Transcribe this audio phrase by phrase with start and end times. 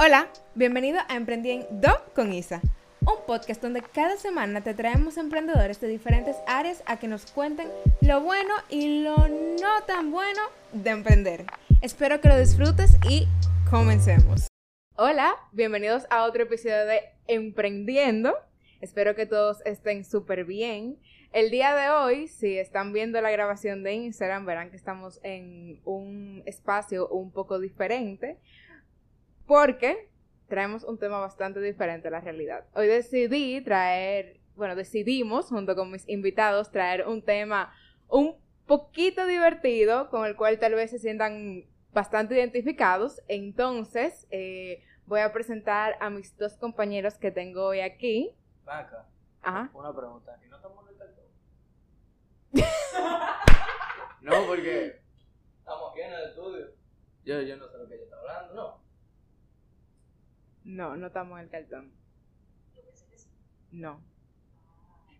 [0.00, 2.60] Hola, bienvenido a Emprendiendo con Isa,
[3.00, 7.68] un podcast donde cada semana te traemos emprendedores de diferentes áreas a que nos cuenten
[8.00, 10.40] lo bueno y lo no tan bueno
[10.72, 11.46] de emprender.
[11.82, 13.26] Espero que lo disfrutes y
[13.68, 14.46] comencemos.
[14.94, 18.36] Hola, bienvenidos a otro episodio de Emprendiendo.
[18.80, 21.00] Espero que todos estén súper bien.
[21.32, 25.80] El día de hoy, si están viendo la grabación de Instagram, verán que estamos en
[25.84, 28.38] un espacio un poco diferente
[29.48, 30.10] porque
[30.46, 32.66] traemos un tema bastante diferente a la realidad.
[32.74, 37.72] Hoy decidí traer, bueno, decidimos junto con mis invitados traer un tema
[38.08, 43.22] un poquito divertido con el cual tal vez se sientan bastante identificados.
[43.26, 48.34] Entonces, eh, voy a presentar a mis dos compañeros que tengo hoy aquí.
[48.64, 49.06] Vaca,
[49.40, 49.70] Ajá.
[49.72, 50.38] una pregunta.
[50.44, 50.98] ¿Y no estamos en el
[54.22, 55.00] no, porque
[55.58, 56.66] estamos aquí en el estudio.
[57.24, 58.87] Yo, yo no sé lo que ella está hablando, ¿no?
[60.68, 61.92] No, no estamos en el cartón.
[63.70, 64.04] No.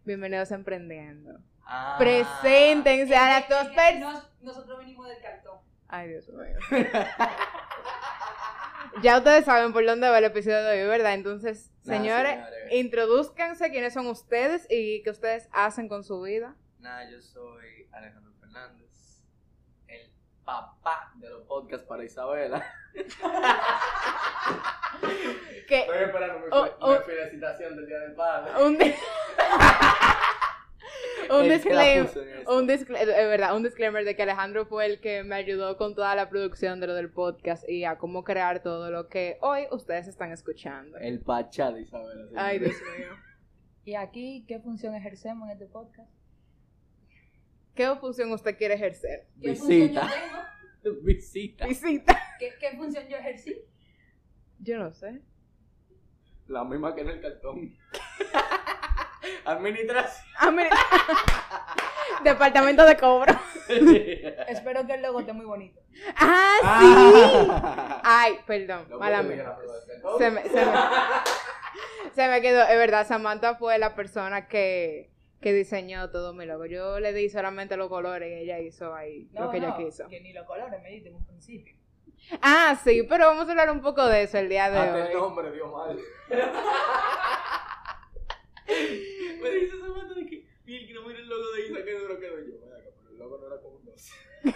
[0.05, 1.41] Bienvenidos a Emprendiendo.
[1.65, 1.97] Ah.
[1.99, 4.29] Preséntense a las dos personas.
[4.43, 5.59] nosotros venimos del cartón.
[5.89, 6.59] Ay, Dios mío.
[9.03, 11.15] ya ustedes saben por dónde va el episodio de hoy, ¿verdad?
[11.15, 12.73] Entonces, Nah, señores, señores.
[12.73, 16.57] introduzcanse quiénes son ustedes y qué ustedes hacen con su vida.
[16.79, 19.25] Nada, yo soy Alejandro Fernández,
[19.87, 20.13] el
[20.45, 22.63] papá de los podcasts para Isabela.
[25.67, 26.93] Que Estoy esperando mi, Oh, fe- oh.
[26.93, 28.53] mi felicitación del Día del Padre.
[28.65, 28.79] un,
[31.37, 32.11] un disclaimer.
[32.47, 35.95] Un disclaimer, es verdad, un disclaimer de que Alejandro fue el que me ayudó con
[35.95, 39.67] toda la producción de lo del podcast y a cómo crear todo lo que hoy
[39.71, 40.97] ustedes están escuchando.
[40.99, 42.31] El pachá de señores.
[42.35, 43.11] Ay, Dios mío.
[43.85, 46.11] ¿Y aquí qué función ejercemos en este podcast?
[47.75, 49.27] ¿Qué función usted quiere ejercer?
[49.41, 49.67] ¿Qué Visita.
[49.67, 50.43] función yo tengo?
[51.03, 51.67] Visita.
[51.67, 52.19] Visita.
[52.39, 53.57] ¿Qué, qué función yo ejercí?
[54.61, 55.21] Yo no sé.
[56.47, 57.77] La misma que en el cartón.
[59.45, 60.25] Administración.
[62.25, 63.35] Departamento de cobro.
[64.49, 65.81] Espero que el logo esté muy bonito.
[66.17, 67.47] Ah, sí.
[67.51, 68.01] Ah.
[68.05, 69.49] Ay, perdón, No mala puedo mía.
[69.49, 70.19] a cartón.
[70.19, 70.73] Se me, se, me,
[72.15, 76.67] se me quedó, es verdad, Samantha fue la persona que, que diseñó todo mi logo.
[76.67, 80.09] Yo le di solamente los colores y ella hizo ahí lo que ella quiso.
[80.09, 81.75] que ni los colores me diste en un principio.
[82.43, 85.17] Ah, sí, pero vamos a hablar un poco de eso el día de Hasta el
[85.17, 85.21] hoy.
[85.23, 85.99] nombre dio mal.
[88.69, 91.93] Me dice esa de que, y el que no mira el logo de Isa, que
[91.93, 92.61] duro quedó yo.
[92.69, 94.13] Vaya, pero el logo no era como un 12.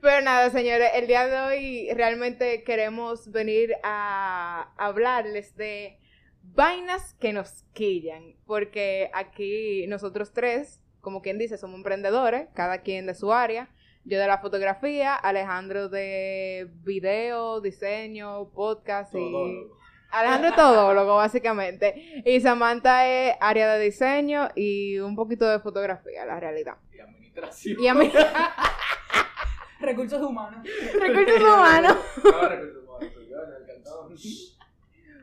[0.00, 5.99] Pero nada, señores, el día de hoy realmente queremos venir a hablarles de
[6.42, 13.06] vainas que nos quillan, porque aquí nosotros tres, como quien dice, somos emprendedores, cada quien
[13.06, 13.68] de su área.
[14.04, 19.68] Yo de la fotografía, Alejandro de video, diseño, podcast y...
[20.10, 22.22] Alejandro es todólogo, básicamente.
[22.24, 26.76] Y Samantha es área de diseño y un poquito de fotografía, la realidad.
[26.92, 27.76] Y administración.
[27.78, 28.10] Y a mí,
[29.80, 30.66] Recursos humanos.
[30.98, 31.96] recursos humanos.
[32.24, 34.16] No, recursos humanos, yo en el cartón.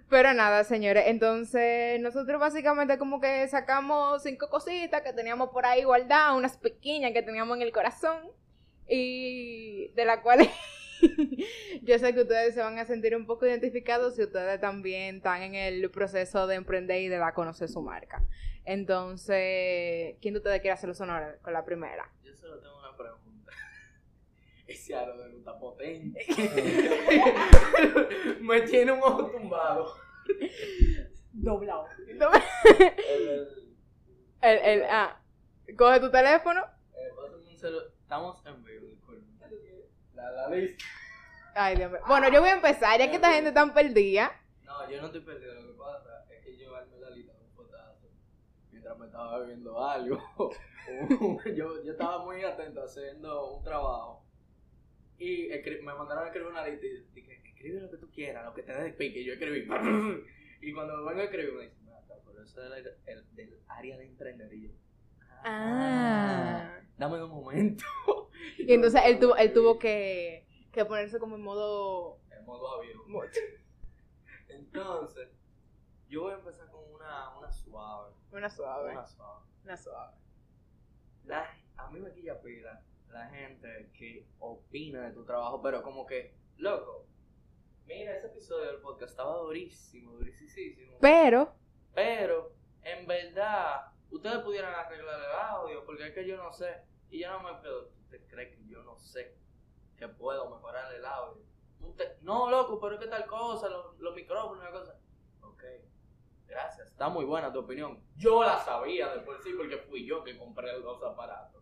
[0.10, 5.84] Pero nada, señores, entonces nosotros básicamente como que sacamos cinco cositas que teníamos por ahí
[5.84, 8.32] guardadas, unas pequeñas que teníamos en el corazón
[8.88, 10.48] y de las cuales
[11.84, 15.42] yo sé que ustedes se van a sentir un poco identificados si ustedes también están
[15.42, 18.24] en el proceso de emprender y de dar a conocer su marca.
[18.64, 22.10] Entonces, ¿quién de ustedes quiere hacer los honores con la primera?
[22.24, 23.27] Yo solo tengo una pregunta.
[24.68, 26.26] Ese aro de luz está potente.
[28.42, 29.94] Me tiene un ojo tumbado.
[31.32, 31.86] Doblado.
[32.08, 32.22] El,
[33.20, 33.48] el,
[34.42, 35.20] El, el, ah,
[35.78, 36.62] coge tu teléfono.
[36.94, 37.12] eh,
[38.02, 38.88] Estamos en vivo.
[40.14, 40.84] La, la lista.
[41.56, 42.02] Ay, Dios mío.
[42.08, 44.32] Bueno, yo voy a empezar, ya que esta gente tan perdida.
[44.64, 45.54] No, yo no estoy perdido.
[45.56, 48.10] Lo que pasa es que yo armé la lista de un potazo
[48.72, 50.20] mientras me estaba bebiendo algo.
[51.56, 54.24] yo, yo estaba muy atento haciendo un trabajo.
[55.20, 55.50] Y
[55.84, 58.64] me mandaron a escribir una lista y dije, escribe lo que tú quieras, lo que
[58.64, 59.20] te dé pique.
[59.22, 59.68] Y yo escribí.
[60.62, 63.60] y cuando me vengo a escribir me dicen, "Mira, pero eso es del, el- del
[63.68, 64.54] área de emprender.
[64.54, 64.70] Y yo,
[65.44, 66.80] Ah.
[66.98, 67.84] dame un momento.
[68.60, 72.20] Y entonces él tuvo, él tuvo que, que ponerse como en modo...
[72.32, 73.02] En modo avión.
[74.50, 75.30] Entonces,
[76.10, 78.14] yo voy a empezar con una, una suave.
[78.32, 78.92] Una suave.
[78.92, 79.46] Una suave.
[79.64, 80.16] Una suave.
[81.26, 82.82] La- a mí me quilla pila
[83.12, 87.06] la gente que opina de tu trabajo, pero como que, loco,
[87.86, 90.98] mira, ese episodio del podcast estaba durísimo, durísimo.
[91.00, 91.56] Pero,
[91.94, 96.84] Pero, en verdad, ustedes pudieran arreglar el audio, porque es que yo no sé.
[97.10, 97.90] Y yo no me puedo.
[98.04, 99.36] ¿Usted cree que yo no sé
[99.98, 101.44] que puedo mejorar el audio?
[102.22, 105.00] No, loco, pero es que tal cosa, los, los micrófonos, la cosa.
[105.42, 105.64] Ok,
[106.46, 106.88] gracias.
[106.90, 108.04] Está muy buena tu opinión.
[108.16, 111.57] Yo la sabía de por sí porque fui yo que compré los aparatos.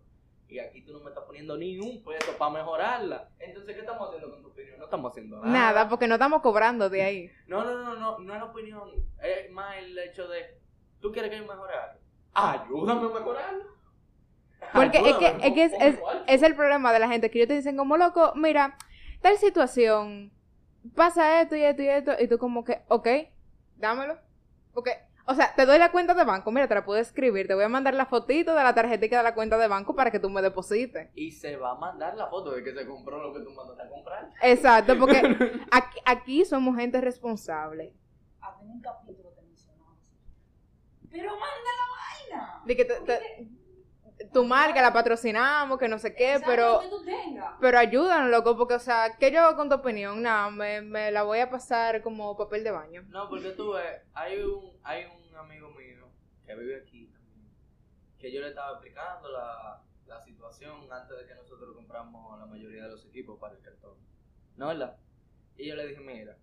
[0.48, 3.30] Y aquí tú no me estás poniendo ni un peso para mejorarla.
[3.40, 4.78] Entonces, ¿qué estamos haciendo con tu opinión?
[4.78, 5.48] No estamos haciendo nada.
[5.52, 7.32] Nada, porque no estamos cobrando de ahí.
[7.48, 8.90] No, no, no, no, no es la opinión.
[9.22, 10.60] Es más el hecho de,
[11.02, 12.00] ¿tú quieres que yo mejore algo?
[12.34, 13.64] Ayúdame a mejorarlo.
[14.74, 17.56] Porque es que, es, que es, es- el problema de la gente que ellos te
[17.56, 18.78] dicen como loco, mira,
[19.22, 20.32] tal situación,
[20.96, 23.08] pasa esto y esto y esto, y tú como que, ok,
[23.78, 24.18] dámelo.
[24.74, 24.92] Porque,
[25.28, 27.64] o sea, te doy la cuenta de banco, mira, te la puedo escribir, te voy
[27.64, 30.30] a mandar la fotito de la tarjetita de la cuenta de banco para que tú
[30.30, 31.10] me deposites.
[31.16, 33.84] Y se va a mandar la foto de que se compró lo que tú mandaste
[33.84, 34.30] a comprar.
[34.42, 35.18] Exacto, porque
[35.72, 37.94] aquí, aquí somos gente responsable.
[38.60, 39.98] Tengo un capítulo que mencionamos.
[41.12, 42.62] Pero manda la vaina.
[42.66, 43.50] De que te- te-
[44.34, 46.80] tu marca la patrocinamos, que no sé qué, Exacto, pero...
[46.80, 47.06] que tú.
[47.60, 50.22] Pero ayúdanos, loco, porque, o sea, ¿qué yo hago con tu opinión?
[50.22, 53.04] Nada, me, me la voy a pasar como papel de baño.
[53.10, 56.08] No, porque tú ves, hay un, hay un amigo mío
[56.46, 57.50] que vive aquí también,
[58.20, 62.84] que yo le estaba explicando la, la situación antes de que nosotros compramos la mayoría
[62.84, 63.98] de los equipos para el cartón.
[64.56, 64.98] ¿No, verdad?
[65.58, 66.38] Y yo le dije, mira,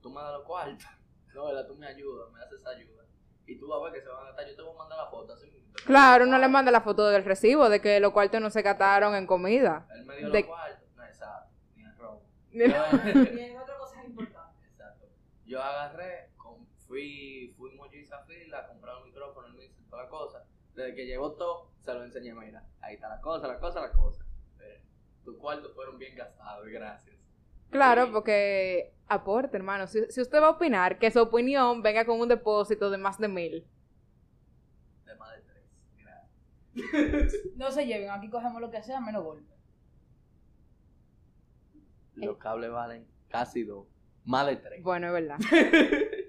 [0.00, 0.86] tú me das los cuartos,
[1.34, 3.04] no, verdad, tú me ayudas, me haces ayuda.
[3.46, 4.98] Y tú vas a ver que se van a gastar, yo te voy a mandar
[4.98, 5.52] la foto así.
[5.84, 9.14] Claro, no le manda la foto del recibo de que los cuartos no se gastaron
[9.14, 9.86] en comida.
[9.94, 12.22] Él me dio de- los cuartos, no, exacto, ni el robo.
[12.52, 14.66] Y hay otra cosa importante.
[14.66, 15.06] Exacto.
[15.46, 19.80] Yo agarré, con- fui, fuimos yo y Zafir a comprar un micrófono, él me hizo
[19.90, 20.44] toda la cosa.
[20.74, 23.92] Desde que llegó todo, se lo enseñé, mira, ahí está la cosa, la cosa, la
[23.92, 24.24] cosa.
[24.60, 24.80] Eh,
[25.24, 27.15] tus cuartos fueron bien gastados, y gracias.
[27.70, 28.12] Claro, Sí.
[28.12, 29.86] porque aporte, hermano.
[29.86, 33.18] Si, si usted va a opinar, que su opinión venga con un depósito de más
[33.18, 33.66] de mil.
[35.04, 35.64] De más de tres,
[35.98, 37.34] gracias.
[37.56, 39.54] No se lleven, aquí cogemos lo que sea, menos golpe.
[42.14, 43.86] Los cables valen casi dos,
[44.24, 44.82] más de tres.
[44.82, 45.38] Bueno, es verdad.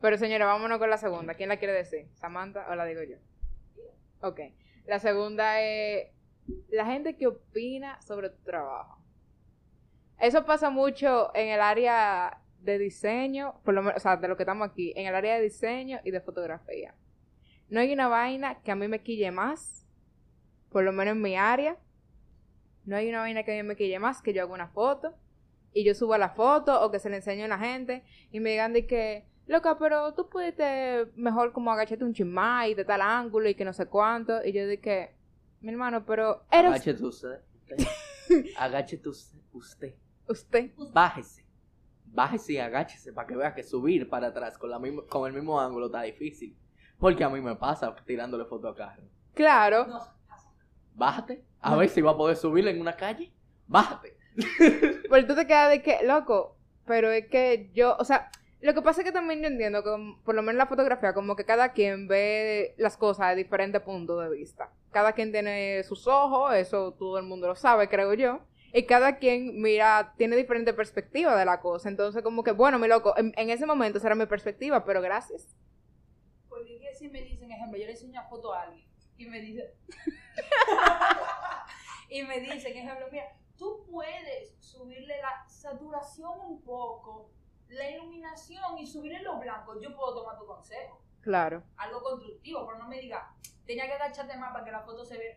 [0.00, 1.34] Pero señora, vámonos con la segunda.
[1.34, 2.08] ¿Quién la quiere decir?
[2.14, 3.16] ¿Samantha o la digo yo?
[4.26, 4.40] Ok.
[4.86, 6.08] La segunda es
[6.70, 8.99] la gente que opina sobre tu trabajo.
[10.20, 14.36] Eso pasa mucho en el área de diseño, por lo menos, o sea, de lo
[14.36, 16.94] que estamos aquí, en el área de diseño y de fotografía.
[17.70, 19.86] No hay una vaina que a mí me quille más,
[20.70, 21.78] por lo menos en mi área.
[22.84, 25.14] No hay una vaina que a mí me quille más que yo hago una foto
[25.72, 28.50] y yo subo la foto o que se le enseño a la gente y me
[28.50, 33.00] digan de que, loca, pero tú pudiste mejor como agacharte un chismá y de tal
[33.00, 34.44] ángulo y que no sé cuánto.
[34.44, 35.14] Y yo dije,
[35.60, 37.40] mi hermano, pero eres Agáchese usted.
[38.58, 39.08] Agáchese
[39.52, 39.94] usted.
[40.30, 40.70] Usted.
[40.92, 41.44] Bájese.
[42.06, 45.32] Bájese y agáchese para que vea que subir para atrás con, la misma, con el
[45.32, 46.56] mismo ángulo está difícil.
[46.98, 49.02] Porque a mí me pasa tirándole foto a carro.
[49.34, 50.00] Claro, No.
[50.94, 51.44] Bájate.
[51.60, 53.32] A ver si va a poder subir en una calle.
[53.66, 54.16] Bájate.
[55.10, 56.56] pero tú te quedas de que, loco,
[56.86, 58.30] pero es que yo, o sea,
[58.60, 60.66] lo que pasa es que también yo entiendo que, mm, por lo menos en la
[60.66, 64.70] fotografía, como que cada quien ve las cosas de diferentes puntos de vista.
[64.90, 68.40] Cada quien tiene sus ojos, eso todo el mundo lo sabe, creo yo.
[68.72, 71.88] Y cada quien mira, tiene diferente perspectiva de la cosa.
[71.88, 75.02] Entonces, como que, bueno, mi loco, en, en ese momento esa era mi perspectiva, pero
[75.02, 75.56] gracias.
[76.48, 78.86] Porque que si me dicen, ejemplo, yo le enseño una foto a alguien
[79.16, 79.74] y me dice
[82.08, 83.24] y me dicen, ejemplo, mira,
[83.56, 87.30] tú puedes subirle la saturación un poco,
[87.68, 89.78] la iluminación y subirle los blancos.
[89.82, 91.62] Yo puedo tomar tu consejo, Claro.
[91.76, 93.34] algo constructivo, pero no me diga,
[93.66, 95.36] tenía que agacharte más para que la foto se vea.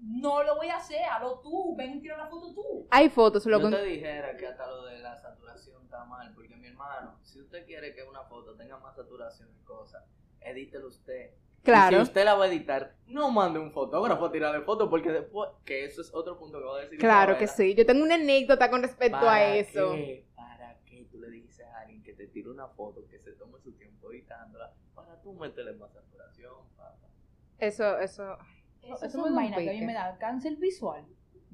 [0.00, 2.86] No lo voy a hacer, hazlo tú, ven y tira la foto tú.
[2.90, 3.68] Hay fotos, Yo loco.
[3.70, 6.32] te dijera que hasta lo de la saturación está mal.
[6.34, 10.04] Porque mi hermano, si usted quiere que una foto tenga más saturación y cosas,
[10.40, 11.32] edítelo usted.
[11.60, 11.96] Y Claro.
[11.96, 14.88] si usted la va a editar, no mande un fotógrafo a tirarle foto.
[14.88, 16.98] Porque después, que eso es otro punto que va a decir.
[17.00, 17.74] Claro que sí.
[17.74, 19.90] Yo tengo una anécdota con respecto a ¿Para eso.
[19.94, 20.24] qué?
[20.36, 23.58] ¿Para qué tú le dices a alguien que te tire una foto, que se tome
[23.58, 26.94] su tiempo editándola, para tú meterle más saturación, papá?
[27.58, 28.38] Eso, eso.
[28.94, 31.04] Esas Eso me son vainas que a mí me dan cáncer visual.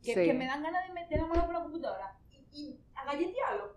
[0.02, 0.24] Que, Sí.
[0.26, 3.76] que me dan ganas de meter la mano por la computadora y, y agalletearlo.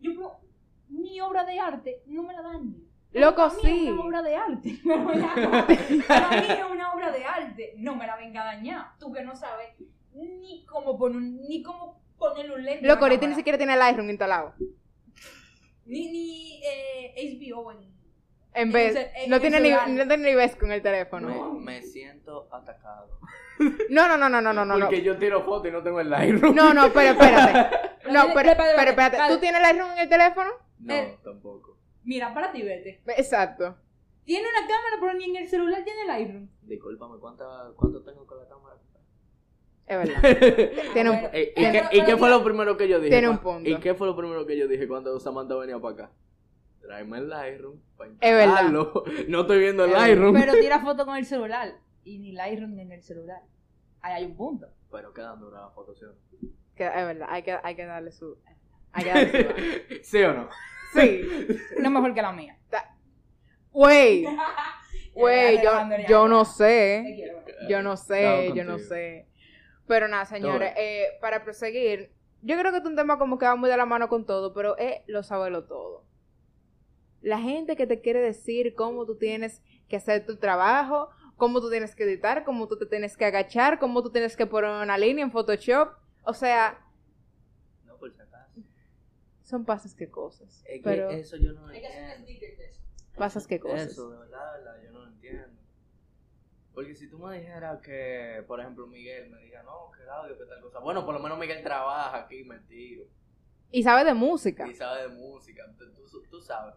[0.00, 0.40] Yo, pero
[0.88, 2.74] mi obra de arte no me la dañe.
[3.12, 3.86] Loco, Para mí sí.
[3.86, 4.78] Es una obra de arte.
[6.08, 7.74] Para mí es una obra de arte.
[7.78, 8.86] No me la venga a dañar.
[8.98, 9.68] Tú que no sabes
[10.12, 12.84] ni cómo poner, un- ni cómo ponerle un lente.
[12.84, 14.54] a Loco, ahorita ni siquiera tiene el iPhone instalado.
[15.86, 17.97] Ni, ni eh, HBO en.
[18.58, 20.82] En En vez, el ce- en no tiene ni, no tiene ni vez con el
[20.82, 21.52] teléfono.
[21.54, 23.18] Me, me siento atacado.
[23.90, 24.78] No, no, no, no, no, no, no.
[24.78, 26.54] Porque yo tiro foto y no tengo el Lightroom.
[26.54, 27.76] No, no, pero espérate.
[28.08, 29.16] No, pero, espérate, pero espérate.
[29.16, 29.34] espérate.
[29.34, 30.50] ¿Tú tienes el iPhone en el teléfono?
[30.78, 31.18] No, Eh.
[31.24, 31.76] tampoco.
[32.04, 33.02] Mira, para ti, vete.
[33.16, 33.76] Exacto.
[34.24, 36.50] Tiene una cámara, pero ni en el celular tiene el iPhone.
[36.62, 37.44] Discúlpame, ¿cuánta,
[37.76, 38.76] ¿cuánto tengo con la cámara?
[39.86, 40.22] Es verdad.
[40.92, 43.10] Tiene un, Bueno, ¿Y, qué, y qué fue lo primero que yo dije?
[43.10, 43.68] Tiene un punto.
[43.68, 46.10] ¿Y qué fue lo primero que yo dije cuando Samantha venía para acá?
[46.88, 48.44] Tráeme el Lightroom para Es verdad.
[48.62, 49.04] instalarlo.
[49.28, 50.34] No estoy viendo el Es Lightroom.
[50.34, 51.74] Pero tira foto con el celular.
[52.02, 53.42] Y ni Lightroom en el celular.
[54.00, 54.68] Ahí hay un punto.
[54.90, 56.14] Pero quedan duras las fotos, ¿sí o no?
[56.74, 58.38] que- es verdad, hay que, hay que darle su...
[58.92, 60.02] Hay que darle su...
[60.02, 60.48] ¿Sí o no?
[60.94, 61.28] Sí.
[61.78, 62.56] No mejor que la mía.
[63.70, 64.26] Wey,
[65.14, 67.30] wey, Ya, yo, yo no sé.
[67.68, 69.28] Yo no sé, yo no sé.
[69.86, 73.56] Pero nada, señores, eh, para proseguir, yo creo que es un tema como que va
[73.56, 76.07] muy de la mano con todo, pero es lo saberlo todo.
[77.28, 81.70] La gente que te quiere decir cómo tú tienes que hacer tu trabajo, cómo tú
[81.70, 84.96] tienes que editar, cómo tú te tienes que agachar, cómo tú tienes que poner una
[84.96, 85.90] línea en Photoshop.
[86.24, 86.78] O sea,
[87.84, 88.60] No, por si acaso.
[89.44, 90.62] son pasas que cosas.
[90.66, 92.24] Es que Pero eso yo no Hay que hacer un entiendo.
[92.32, 92.80] sticker de eso.
[93.16, 93.90] pasas que cosas.
[93.90, 95.58] Eso, de verdad, de verdad, yo no lo entiendo.
[96.72, 100.44] Porque si tú me dijeras que, por ejemplo, Miguel me diga, no, que audio, que
[100.44, 100.78] tal cosa.
[100.78, 103.04] Bueno, por lo menos Miguel trabaja aquí metido.
[103.70, 104.66] Y sabe de música.
[104.66, 105.64] Y sabe de música.
[105.76, 106.74] Tú, tú- tú sabes.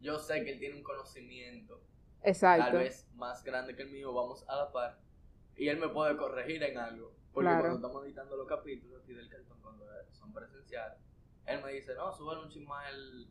[0.00, 1.82] Yo sé que él tiene un conocimiento
[2.22, 2.66] Exacto.
[2.66, 4.98] tal vez más grande que el mío, vamos a la par.
[5.56, 7.12] Y él me puede corregir en algo.
[7.32, 7.60] Porque Claro.
[7.62, 10.98] cuando estamos editando los capítulos aquí del cartón, cuando son presenciales,
[11.46, 13.28] él me dice, no, súbele un chisma el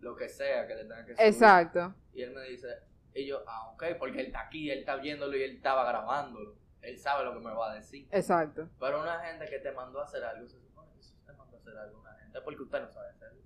[0.00, 1.26] lo que sea que le tenga que subir.
[1.26, 1.94] Exacto.
[2.12, 2.68] Y él me dice,
[3.14, 6.56] y yo, ah, ok, porque él está aquí, él está viéndolo y él estaba grabándolo.
[6.82, 8.06] Él sabe lo que me va a decir.
[8.10, 8.68] Exacto.
[8.78, 11.56] Pero una gente que te mandó a hacer algo, se supone que si usted mandó
[11.56, 13.40] a hacer algo una gente, porque usted no sabe hacerlo.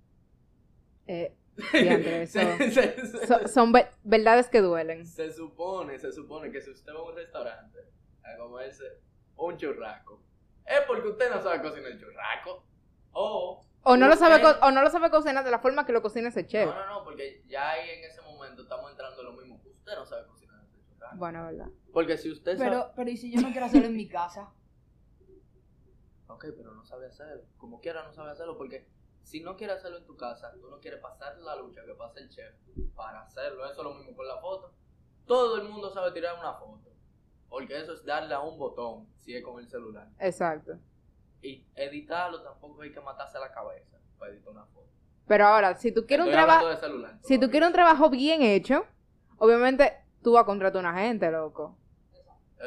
[1.07, 1.35] Eh,
[1.73, 5.05] diantre, eso- se, se- se- so- son ve- verdades que duelen.
[5.05, 7.79] se supone, se supone que si usted va a un restaurante
[8.23, 8.83] a comerse
[9.37, 10.21] un churraco,
[10.65, 12.63] es porque usted no sabe cocinar el churraco.
[13.11, 13.65] O.
[13.83, 16.27] O no, lo sabe o no lo sabe cocinar de la forma que lo cocina
[16.29, 16.67] ese chef.
[16.67, 19.61] No, no, no, porque ya ahí en ese momento estamos entrando en lo mismo.
[19.65, 21.15] Usted no sabe cocinar ese churraco.
[21.17, 21.67] Bueno, verdad.
[21.93, 22.69] Porque si usted sabe.
[22.69, 24.49] Pero, pero ¿y si yo no quiero hacerlo en mi casa?
[26.27, 27.43] Ok, pero no sabe hacerlo.
[27.57, 28.87] Como quiera no sabe hacerlo porque
[29.23, 32.19] si no quiere hacerlo en tu casa, tú no quieres pasar la lucha que pasa
[32.19, 32.53] el chef
[32.95, 33.65] para hacerlo.
[33.65, 34.73] Eso es lo mismo con la foto.
[35.25, 36.89] Todo el mundo sabe tirar una foto.
[37.49, 40.07] Porque eso es darle a un botón si es con el celular.
[40.19, 40.77] Exacto.
[41.41, 44.89] Y editarlo tampoco hay que matarse la cabeza para editar una foto.
[45.27, 48.85] Pero ahora, si tú quieres un Estoy trabajo, si tú quieres un trabajo bien hecho,
[49.37, 51.77] obviamente tú vas a contratar a una gente, loco.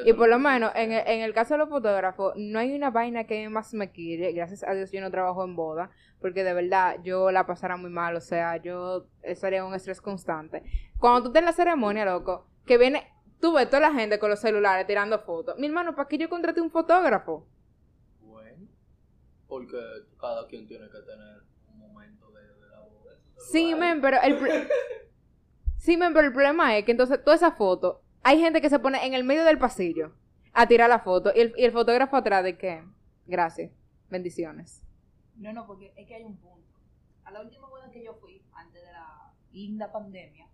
[0.07, 2.91] Y por lo menos, en el, en el caso de los fotógrafos, no hay una
[2.91, 4.33] vaina que más me quiere.
[4.33, 7.91] Gracias a Dios yo no trabajo en boda, porque de verdad yo la pasara muy
[7.91, 10.63] mal, o sea, yo estaría un estrés constante.
[10.99, 13.07] Cuando tú estás en la ceremonia, loco, que viene,
[13.39, 15.59] tú ves toda la gente con los celulares tirando fotos.
[15.59, 17.47] Mi hermano, ¿para qué yo contraté un fotógrafo?
[18.21, 18.69] Bueno,
[19.47, 19.79] porque
[20.19, 23.13] cada quien tiene que tener un momento de, de la boda.
[23.51, 24.39] Sí, men, pero el,
[25.77, 28.79] sí, men, pero el problema es que entonces toda esa foto, hay gente que se
[28.79, 30.13] pone en el medio del pasillo
[30.53, 32.85] a tirar la foto y el, y el fotógrafo atrás de que,
[33.27, 33.71] gracias,
[34.11, 34.83] bendiciones.
[35.37, 36.77] No, no, porque es que hay un punto.
[37.25, 40.47] A la última boda que yo fui, antes de la linda pandemia,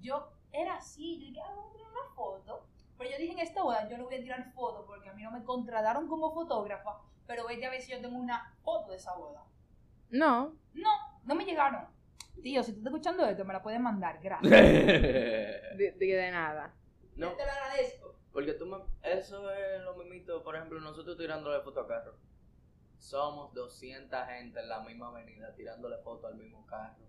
[0.00, 2.66] yo era así, yo dije, ah, vamos a tirar una foto.
[2.98, 5.22] Pero yo dije, en esta boda yo no voy a tirar foto porque a mí
[5.22, 8.96] no me contrataron como fotógrafa, pero vete a ver si yo tengo una foto de
[8.96, 9.44] esa boda.
[10.10, 10.90] No, No,
[11.24, 11.84] no me llegaron.
[12.42, 14.50] Tío, si tú estás escuchando esto, me la puedes mandar, gracias.
[14.50, 16.72] de, de- de nada.
[17.20, 18.14] No, Te lo agradezco.
[18.32, 18.78] porque tú me...
[19.02, 22.14] Eso es lo mismito, por ejemplo, nosotros tirándole foto a carro.
[22.98, 27.04] Somos 200 gente en la misma avenida tirándole foto al mismo carro.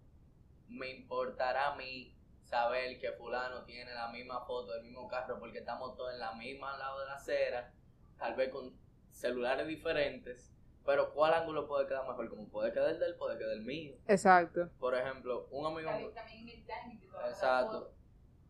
[0.67, 5.59] Me importará a mí saber que fulano tiene la misma foto del mismo carro porque
[5.59, 7.73] estamos todos en la misma lado de la acera,
[8.17, 8.73] tal vez con
[9.11, 10.51] celulares diferentes,
[10.85, 12.29] pero ¿cuál ángulo puede quedar mejor?
[12.29, 13.95] Como puede quedar el del, puede quedar el mío.
[14.07, 14.69] Exacto.
[14.79, 16.11] Por ejemplo, un amigo...
[16.13, 17.93] También, el Exacto.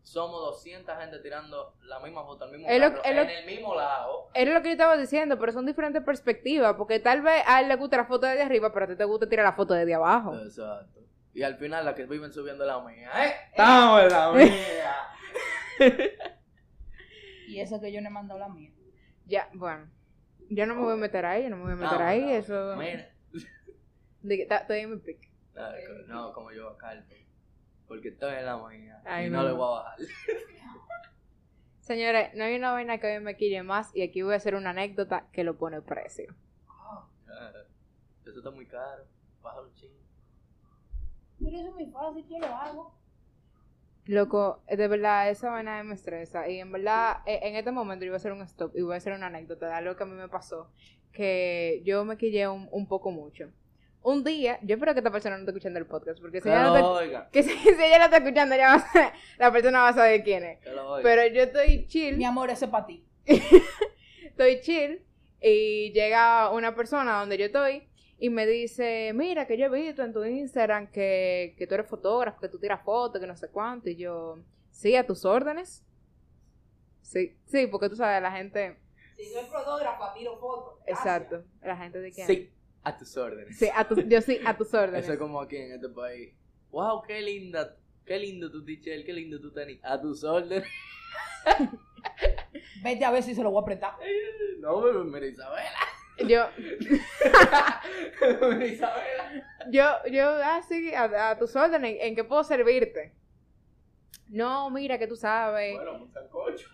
[0.02, 3.30] Somos 200 gente tirando la misma foto al mismo Es lo- carro, es lo- en
[3.30, 4.28] el mismo lado.
[4.34, 7.68] Era lo que yo estaba diciendo, pero son diferentes perspectivas, porque tal vez a él
[7.68, 9.94] le gusta la foto desde arriba, pero a ti te gusta tirar la foto desde
[9.94, 10.36] abajo.
[10.38, 11.00] Exacto.
[11.34, 13.10] Y al final la que viven subiendo es la mía.
[13.26, 13.34] ¡Eh!
[13.52, 14.96] ¡Estamos en la mía!
[17.48, 18.70] Y eso que yo no he mandado la mía.
[19.26, 19.86] Ya, bueno.
[20.48, 22.20] Yo no me voy a meter ahí, yo no me voy a meter No, ahí,
[22.22, 22.76] no, eso...
[22.76, 23.08] Mira.
[24.22, 25.28] de Estoy en mi pick.
[25.54, 27.16] No, co- No, como yo a Carlton.
[27.92, 29.02] Porque estoy en la mía.
[29.04, 29.48] Ay, y no, no.
[29.48, 29.98] le voy a bajar.
[31.80, 34.38] Señores, no hay una vaina que a mí me quille más, y aquí voy a
[34.38, 36.34] hacer una anécdota que lo pone precio.
[36.70, 37.06] Ah,
[38.24, 39.04] Eso está muy caro.
[39.42, 39.90] Bájalo ching.
[41.38, 42.94] Pero eso es muy fácil, yo lo hago.
[44.06, 46.48] Loco, de verdad, esa vaina me estresa.
[46.48, 48.94] Y en verdad, e- en este momento yo voy a hacer un stop y voy
[48.94, 50.70] a hacer una anécdota de algo que a mí me pasó.
[51.12, 53.52] Que yo me quillé un, un poco mucho.
[54.04, 56.48] Un día, yo espero que esta persona no esté escuchando el podcast, porque si Que
[56.50, 57.28] ella no lo está, oiga.
[57.30, 59.92] que si, si ella no está escuchando, ya va a ser- la persona va a
[59.94, 60.58] saber quién es.
[60.60, 61.02] Que lo oiga.
[61.08, 63.04] Pero yo estoy chill, Mi amor, ese es para ti.
[64.24, 65.04] estoy chill,
[65.40, 70.02] Y llega una persona donde yo estoy y me dice, mira, que yo he visto
[70.04, 73.48] en tu Instagram que, que tú eres fotógrafo, que tú tiras fotos, que no sé
[73.50, 73.88] cuánto.
[73.90, 74.38] Y yo,
[74.70, 75.84] sí, a tus órdenes.
[77.00, 78.78] Sí, sí, porque tú sabes, la gente...
[79.16, 80.78] Si soy fotógrafa, tiro fotos.
[80.86, 82.24] Exacto, la gente de que...
[82.26, 82.52] Sí,
[82.84, 83.56] a tus órdenes.
[83.58, 85.04] Sí, a tus- yo sí, a tus órdenes.
[85.04, 86.34] Eso es como aquí en este país.
[86.70, 89.78] Wow, qué linda, qué lindo tu t-shirt, qué lindo tu tenis.
[89.82, 90.68] A tus órdenes.
[92.82, 93.92] Vete a ver si se lo voy a apretar.
[94.58, 95.78] No, pero mira Isabela.
[96.26, 96.46] Yo,
[98.50, 99.46] mira Isabela.
[99.70, 103.14] yo, yo, ah, sí, a, a tus órdenes, ¿en qué puedo servirte?
[104.28, 105.74] No, mira, que tú sabes.
[105.74, 106.68] Bueno, un sancocho.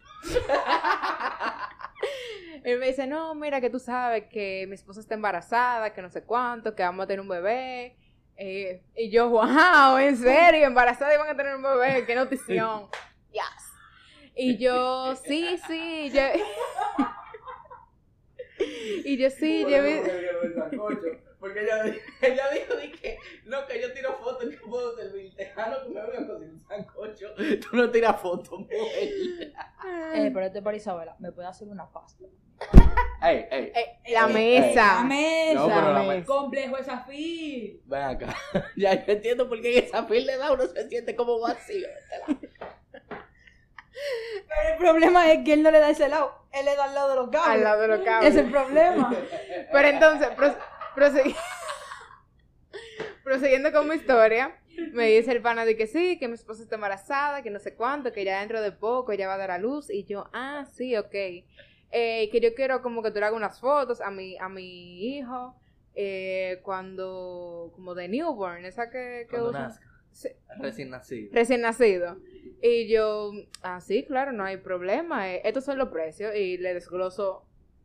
[2.73, 6.11] Él me dice, no, mira, que tú sabes que mi esposa está embarazada, que no
[6.11, 7.97] sé cuánto, que vamos a tener un bebé.
[8.37, 12.89] Eh, y yo, wow, en serio, embarazada y van a tener un bebé, qué notición.
[13.31, 13.45] Yes.
[14.35, 16.23] Y yo, sí, sí, yo...
[19.05, 20.01] y yo, sí, yo vi...
[21.41, 21.85] Porque ella,
[22.23, 25.53] ella dijo de que no, que yo tiro fotos que puedo servirte.
[25.57, 27.35] Ah, no, que me vengan a cocinar un sancocho.
[27.71, 28.79] Tú no tiras fotos, mujer.
[28.83, 32.25] Eh, pero este para Isabela, ¿me puede hacer una pasta?
[33.23, 34.95] Ey, ey, Eh, la Ey, mesa.
[34.97, 35.55] La mesa.
[35.61, 36.27] No, pero la mesa.
[36.27, 37.81] Complejo esa fil.
[37.87, 38.35] ven acá.
[38.77, 41.87] Ya yo entiendo por qué en esa fila de da uno se siente como vacío.
[44.49, 46.33] Pero el problema es que él no le da ese lado.
[46.53, 47.49] Él le da al lado de los cables.
[47.51, 48.31] Al lado de los cables.
[48.31, 49.13] Es el problema.
[49.73, 50.29] Pero entonces,
[50.99, 51.37] prosegui-
[53.25, 54.57] prosiguiendo con mi historia,
[54.93, 57.75] me dice el pana de que sí, que mi esposa está embarazada, que no sé
[57.75, 59.91] cuánto, que ya dentro de poco ella va a dar a luz.
[59.91, 61.15] Y yo, ah, sí, ok.
[61.91, 65.17] Eh, que yo quiero como que tú le hagas unas fotos a mi, a mi
[65.17, 65.57] hijo
[65.95, 69.73] eh, cuando, como de newborn, esa que, que usan.
[70.13, 70.29] Sí,
[70.59, 71.29] Recién nacido.
[71.33, 72.17] recién nacido.
[72.61, 73.31] Y yo,
[73.63, 75.33] ah, sí, claro, no hay problema.
[75.33, 76.35] eh, estos son los precios.
[76.35, 77.45] Y le desgloso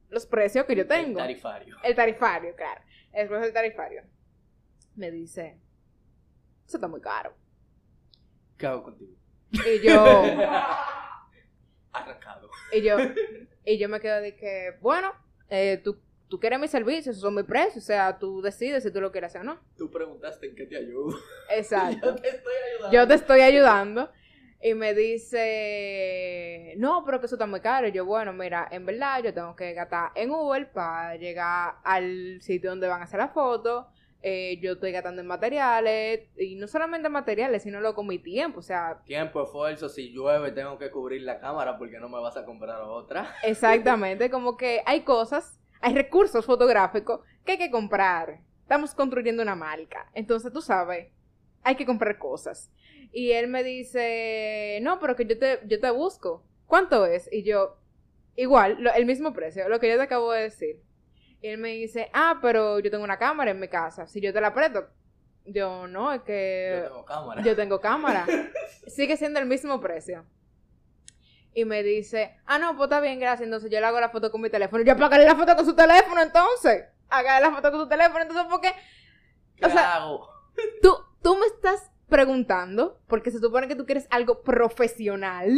[0.09, 1.19] los precios que yo tengo.
[1.19, 1.77] El tarifario.
[1.83, 2.81] El tarifario, claro.
[3.13, 4.03] Después del tarifario.
[4.95, 5.59] Me dice,
[6.67, 7.33] eso está muy caro.
[8.57, 9.13] ¿Qué hago contigo?
[9.51, 10.03] Y yo,
[11.91, 12.49] Arrancado.
[12.71, 12.97] y yo,
[13.65, 15.11] y yo me quedo de que, bueno,
[15.49, 18.91] eh, tú, tú quieres mis servicios, esos son mis precios, o sea, tú decides si
[18.91, 19.59] tú lo quieres hacer o no.
[19.77, 21.15] Tú preguntaste en qué te ayudo.
[21.51, 22.15] Exacto.
[22.15, 22.91] Yo te estoy ayudando.
[22.97, 24.11] Yo te estoy ayudando.
[24.65, 27.89] Y me dice, no, pero que eso está muy caro.
[27.89, 32.41] Y yo, bueno, mira, en verdad yo tengo que gastar en Uber para llegar al
[32.41, 33.89] sitio donde van a hacer la foto.
[34.21, 36.29] Eh, yo estoy gastando en materiales.
[36.37, 38.59] Y no solamente en materiales, sino lo con mi tiempo.
[38.59, 42.37] O sea, Tiempo, esfuerzo, si llueve tengo que cubrir la cámara porque no me vas
[42.37, 43.35] a comprar otra.
[43.43, 48.39] exactamente, como que hay cosas, hay recursos fotográficos que hay que comprar.
[48.61, 50.09] Estamos construyendo una marca.
[50.13, 51.09] Entonces, tú sabes,
[51.63, 52.71] hay que comprar cosas.
[53.11, 56.43] Y él me dice, no, pero que yo te, yo te busco.
[56.65, 57.29] ¿Cuánto es?
[57.31, 57.77] Y yo,
[58.35, 60.81] igual, lo- el mismo precio, lo que yo te acabo de decir.
[61.41, 64.07] Y él me dice, ah, pero yo tengo una cámara en mi casa.
[64.07, 64.87] Si yo te la presto.
[65.45, 67.41] Yo, no, es que Yo tengo cámara.
[67.43, 68.25] yo tengo cámara.
[68.87, 70.25] Sigue siendo el mismo precio.
[71.53, 73.45] Y me dice, ah, no, pues está bien, gracias.
[73.45, 74.83] Entonces yo le hago la foto con mi teléfono.
[74.83, 76.85] Yo apagaré la foto con su teléfono, entonces.
[77.09, 78.71] Hágale la foto con su teléfono, entonces, porque
[79.57, 80.27] ¿Qué o sea- hago?
[80.81, 85.51] tú, tú me estás preguntando, porque se supone que tú quieres algo profesional.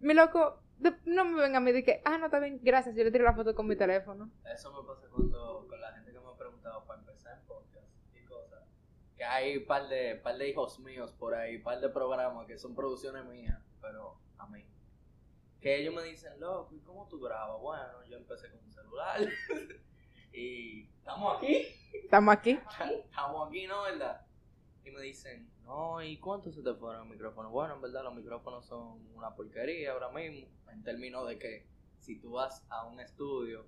[0.00, 2.96] Mi loco, de- no me venga a mí de que, ah, no, está bien, gracias,
[2.96, 4.30] yo le tiro la foto con mi teléfono.
[4.52, 7.86] Eso me pasa cuando con la gente que me ha preguntado para empezar en podcast
[8.14, 8.64] y cosas.
[9.16, 12.58] Que hay un par de, par de hijos míos por ahí, par de programas que
[12.58, 14.64] son producciones mías, pero a mí.
[15.60, 17.60] Que ellos me dicen, loco, ¿y cómo tú grabas?
[17.60, 19.20] Bueno, yo empecé con un celular
[20.32, 21.66] y estamos aquí.
[22.04, 22.50] Estamos aquí.
[23.04, 23.82] Estamos aquí, ¿no?
[23.82, 24.26] ¿Verdad?
[24.84, 27.52] Y me dicen, no, ¿y cuánto se te fueron los micrófonos?
[27.52, 31.66] Bueno, en verdad los micrófonos son una porquería ahora mismo, en términos de que
[31.98, 33.64] si tú vas a un estudio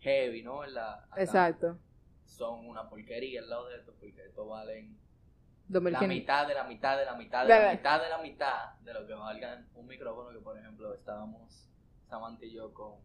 [0.00, 0.58] heavy, ¿no?
[0.58, 1.04] ¿Verdad?
[1.10, 1.78] Acá Exacto.
[2.26, 4.98] Son una porquería al lado de esto, porque esto valen
[5.68, 6.08] la 2500.
[6.08, 8.92] mitad de la mitad de la mitad de la la- mitad de la mitad de
[8.94, 11.70] lo que valgan un micrófono que, por ejemplo, estábamos
[12.08, 12.96] Samantha y yo con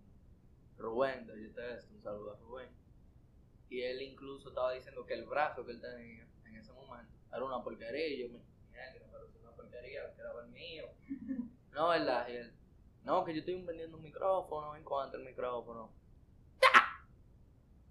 [0.78, 2.70] Rubén de ustedes, un saludo a Rubén.
[3.70, 7.44] Y él incluso estaba diciendo que el brazo que él tenía en ese momento era
[7.46, 8.08] una porquería.
[8.08, 10.86] Y yo me que una porquería, que era el mío.
[11.72, 12.28] No, ¿verdad?
[12.30, 12.54] Y él,
[13.04, 15.90] no, que yo estoy vendiendo un micrófono, en cuanto el micrófono.
[16.60, 16.68] ¡Ta!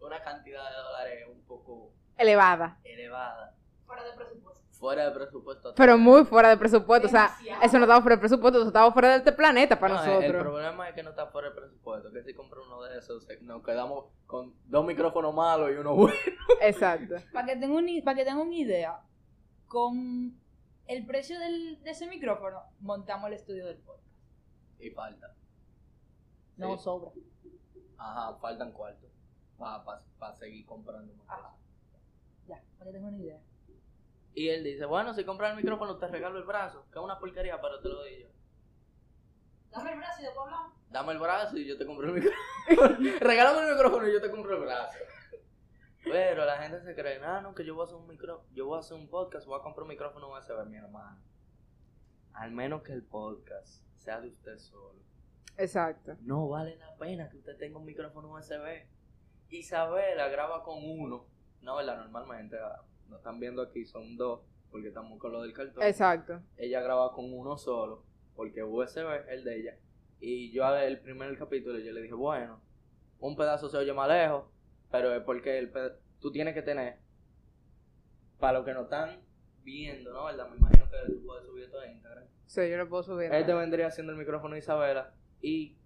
[0.00, 2.78] Una cantidad de dólares un poco Elevada.
[2.84, 3.54] elevada,
[3.86, 4.64] Fuera de presupuesto.
[4.72, 5.74] fuera de presupuesto.
[5.76, 7.06] Pero muy fuera de presupuesto.
[7.08, 9.94] O sea, eso no estaba fuera de presupuesto, eso estaba fuera de este planeta para
[9.94, 10.42] No, El nosotros.
[10.42, 13.38] problema es que no está fuera de presupuesto, que si compro uno de esos, eh,
[13.40, 16.16] nos quedamos con dos micrófonos malos y uno bueno.
[16.60, 17.16] Exacto.
[17.32, 19.00] Para que tengan un, para que tengan una idea,
[19.68, 20.38] con
[20.86, 24.06] el precio del, de ese micrófono, montamos el estudio del podcast.
[24.80, 25.34] Y falta.
[26.56, 26.84] No Sí.
[26.84, 27.10] sobra.
[27.98, 29.10] Ajá, faltan cuartos.
[29.58, 31.54] Para pa, pa seguir comprando más Ajá.
[32.46, 33.40] Ya, para que tenga una idea.
[34.34, 37.18] Y él dice, bueno, si compras el micrófono te regalo el brazo, que es una
[37.18, 38.28] porquería, pero te lo doy yo.
[39.70, 40.72] Dame el brazo y después hablamos.
[40.90, 42.38] Dame el brazo y yo te compro el micrófono.
[43.20, 44.96] Regálame el micrófono y yo te compro el brazo.
[46.10, 48.66] Pero la gente se cree, ah, no, que yo voy a hacer un micro, yo
[48.66, 51.20] voy a hacer un podcast, voy a comprar un micrófono USB, mi hermano.
[52.34, 54.98] Al menos que el podcast sea de usted solo.
[55.56, 56.16] Exacto.
[56.20, 58.86] No vale la pena que usted tenga un micrófono USB.
[59.50, 61.26] Isabela graba con uno.
[61.62, 61.98] No, ¿verdad?
[61.98, 64.40] Normalmente, ah, no están viendo aquí, son dos,
[64.70, 65.82] porque estamos con lo del cartón.
[65.82, 66.40] Exacto.
[66.56, 68.04] Ella graba con uno solo,
[68.36, 69.76] porque USB es el de ella.
[70.20, 72.60] Y yo el primer capítulo yo le dije, bueno,
[73.20, 74.44] un pedazo se oye más lejos,
[74.90, 75.72] pero es porque el
[76.20, 76.98] tú tienes que tener,
[78.38, 79.20] para los que no están
[79.62, 80.24] viendo, ¿no?
[80.24, 80.48] ¿Verdad?
[80.48, 82.24] Me imagino que tú puedes subir esto en Instagram.
[82.46, 83.32] Sí, yo lo puedo subir.
[83.32, 85.12] Este vendría siendo el micrófono de Isabela.
[85.42, 85.76] Y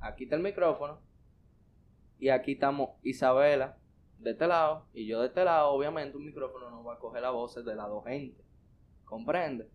[0.00, 1.00] aquí está el micrófono.
[2.18, 3.78] Y aquí estamos Isabela
[4.18, 4.88] de este lado.
[4.92, 5.70] Y yo de este lado.
[5.70, 8.42] Obviamente un micrófono no va a coger las voces de las dos gente.
[9.04, 9.68] ¿Comprende?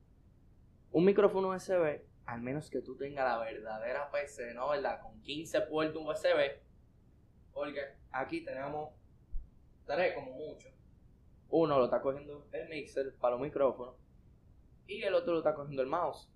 [0.91, 4.69] Un micrófono USB, al menos que tú tengas la verdadera PC, ¿no?
[4.69, 5.01] ¿Verdad?
[5.01, 6.59] Con 15 puertos USB.
[7.53, 8.89] Porque aquí tenemos
[9.85, 10.69] tres como mucho.
[11.49, 13.95] Uno lo está cogiendo el mixer para los micrófonos.
[14.87, 16.29] Y el otro lo está cogiendo el mouse.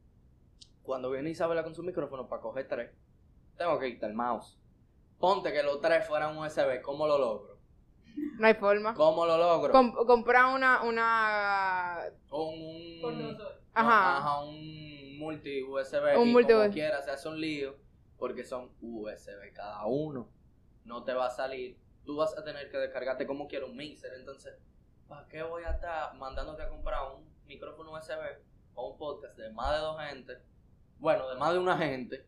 [0.84, 2.92] Cuando viene Isabela con su micrófono para coger tres,
[3.58, 4.58] tengo que quitar el mouse.
[5.20, 7.58] Ponte que los tres fueran USB, ¿cómo lo logro?
[8.40, 8.94] No hay forma.
[8.94, 9.72] ¿Cómo lo logro?
[9.72, 12.00] Com- comprar una, una...
[12.32, 13.02] Un.
[13.02, 13.54] Nosotros.
[13.74, 14.18] Ajá.
[14.18, 16.18] Ajá, un multi USB.
[16.18, 16.74] Un y multi como USB.
[16.74, 17.76] quiera, se hace un lío.
[18.18, 20.28] Porque son USB cada uno.
[20.86, 21.78] No te va a salir.
[22.06, 24.14] Tú vas a tener que descargarte como quiera un mixer.
[24.16, 24.54] Entonces,
[25.08, 28.20] ¿para qué voy a estar mandándote a comprar un micrófono USB
[28.76, 30.38] o un podcast de más de dos gente?
[30.98, 32.26] Bueno, de más de una gente.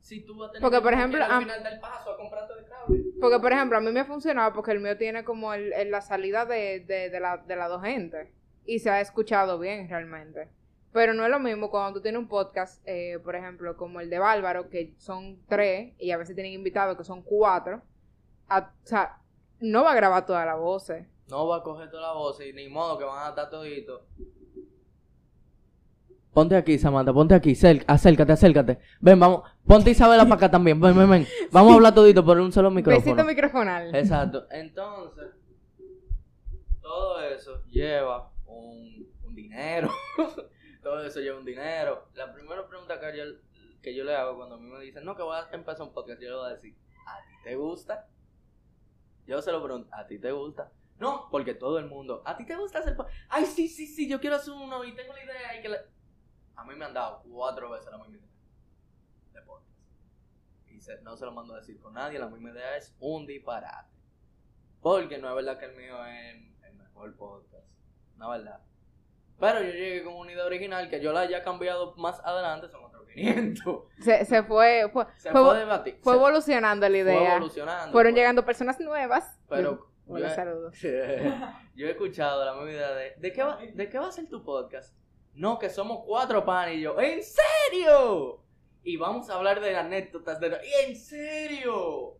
[0.00, 2.54] Si tú vas a tener Porque, que por ejemplo, al final del paso a comprarte
[2.54, 3.02] el cable.
[3.20, 5.90] Porque, por ejemplo, a mí me ha funcionado porque el mío tiene como el, el-
[5.90, 8.32] la salida de, de, de la, de las dos gente.
[8.64, 10.48] Y se ha escuchado bien realmente.
[10.92, 14.10] Pero no es lo mismo cuando tú tienes un podcast, eh, por ejemplo, como el
[14.10, 17.80] de Bárbaro, que son tres, y a veces tienen invitados que son cuatro.
[18.48, 19.18] A- o sea,
[19.60, 21.06] no va a grabar todas las voces.
[21.28, 24.02] No va a coger toda la voz y ni modo que van a estar toditos.
[26.32, 28.78] Ponte aquí, Samantha, ponte aquí, acércate, acércate.
[29.00, 31.26] Ven, vamos, ponte Isabela para acá también, ven, ven, ven.
[31.52, 33.04] Vamos a hablar todito por un solo micrófono.
[33.04, 33.94] Besito microfonal.
[33.94, 34.46] Exacto.
[34.50, 35.26] Entonces,
[36.80, 39.90] todo eso lleva un, un dinero.
[40.82, 42.08] todo eso lleva un dinero.
[42.14, 43.24] La primera pregunta que yo,
[43.82, 45.92] que yo le hago cuando a mí me dicen, no, que voy a empezar un
[45.92, 48.08] podcast, yo le voy a decir, ¿a ti te gusta?
[49.26, 50.72] Yo se lo pregunto, ¿a ti te gusta?
[50.98, 53.16] No, porque todo el mundo, ¿a ti te gusta hacer podcast?
[53.28, 55.78] Ay, sí, sí, sí, yo quiero hacer uno y tengo la idea y que le...
[56.56, 58.28] A mí me han dado cuatro veces la misma idea
[59.32, 59.78] de podcast.
[60.68, 63.90] Y no se lo mando a decir con nadie, la misma idea es un disparate.
[64.82, 67.66] Porque no es verdad que el mío es el mejor podcast.
[68.16, 68.60] No es verdad.
[69.40, 72.84] Pero yo llegué con una idea original que yo la haya cambiado más adelante, son
[72.84, 73.84] otros 500.
[74.00, 75.98] Se, se fue, fue, Se fue, fue, debatir.
[76.02, 77.36] fue se- evolucionando la fue idea.
[77.36, 77.92] evolucionando.
[77.92, 78.20] Fueron pues.
[78.20, 79.40] llegando personas nuevas.
[79.48, 80.76] Pero Hola, yo, saludos.
[81.74, 84.28] yo he escuchado la misma idea de ¿de qué, va, ¿de qué va a ser
[84.28, 84.94] tu podcast?
[85.34, 88.42] No, que somos cuatro pan y yo, ¿en serio?
[88.82, 90.48] Y vamos a hablar de anécdotas de...
[90.48, 92.16] ¿Y en serio?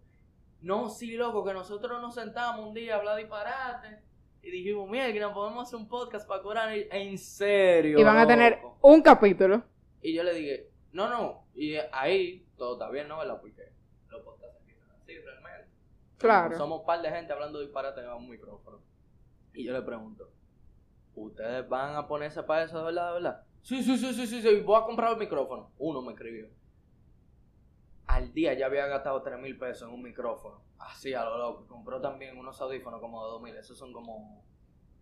[0.60, 4.02] No, sí, loco, que nosotros nos sentamos un día a hablar disparate
[4.42, 6.76] y dijimos, mira, que nos podemos hacer un podcast para curar.
[6.76, 7.98] Y- En serio.
[7.98, 8.78] Y van a tener loco?".
[8.82, 9.62] un capítulo.
[10.02, 11.44] Y yo le dije, no, no.
[11.54, 13.18] Y ahí todo está bien, ¿no?
[13.18, 13.38] ¿Verdad?
[13.40, 13.62] Porque
[14.08, 15.68] los podcasts aquí son así realmente.
[16.18, 16.56] Claro.
[16.56, 18.80] Somos un par de gente hablando disparate a un micrófono.
[19.52, 20.30] Y yo le pregunto,
[21.14, 23.42] ¿ustedes van a ponerse para eso de verdad, de verdad?
[23.62, 25.70] Sí, sí, sí, sí, sí, sí, voy a comprar el micrófono.
[25.78, 26.48] Uno me escribió.
[28.10, 30.62] Al día ya había gastado 3 mil pesos en un micrófono.
[30.78, 31.66] Así a lo loco.
[31.66, 33.56] Compró también unos audífonos como de 2 mil.
[33.56, 34.44] Esos son como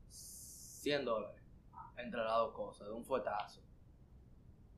[0.09, 1.43] 100 dólares.
[1.97, 3.61] Entre las dos cosas, de un fuetazo.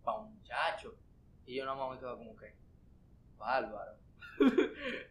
[0.02, 0.94] Para un muchacho.
[1.44, 2.54] Y yo nada más me quedo como que,
[3.36, 3.92] bárbaro.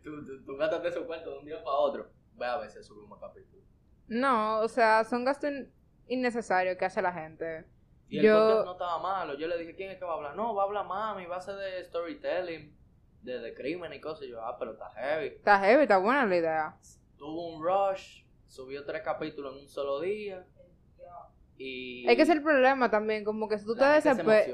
[0.03, 2.10] tú, tú, tú gastas esos cuartos de un día para otro.
[2.34, 3.62] Ve a ver si subimos capítulo.
[4.08, 5.71] No, o sea, son gastos in-
[6.08, 7.65] innecesarios que hace la gente.
[8.08, 9.34] Y el Yo- podcast no estaba malo.
[9.36, 10.36] Yo le dije, ¿quién es que va a hablar?
[10.36, 12.75] No, va a hablar mami, va a ser de storytelling,
[13.21, 14.25] de, de crimen y cosas.
[14.25, 15.27] Y yo, ah, pero está heavy.
[15.27, 16.77] Está heavy, está buena la idea.
[17.17, 20.45] Tuvo un rush, subió tres capítulos en un solo día.
[21.58, 24.47] Y Es que es el problema también, como que si tú te desesperas.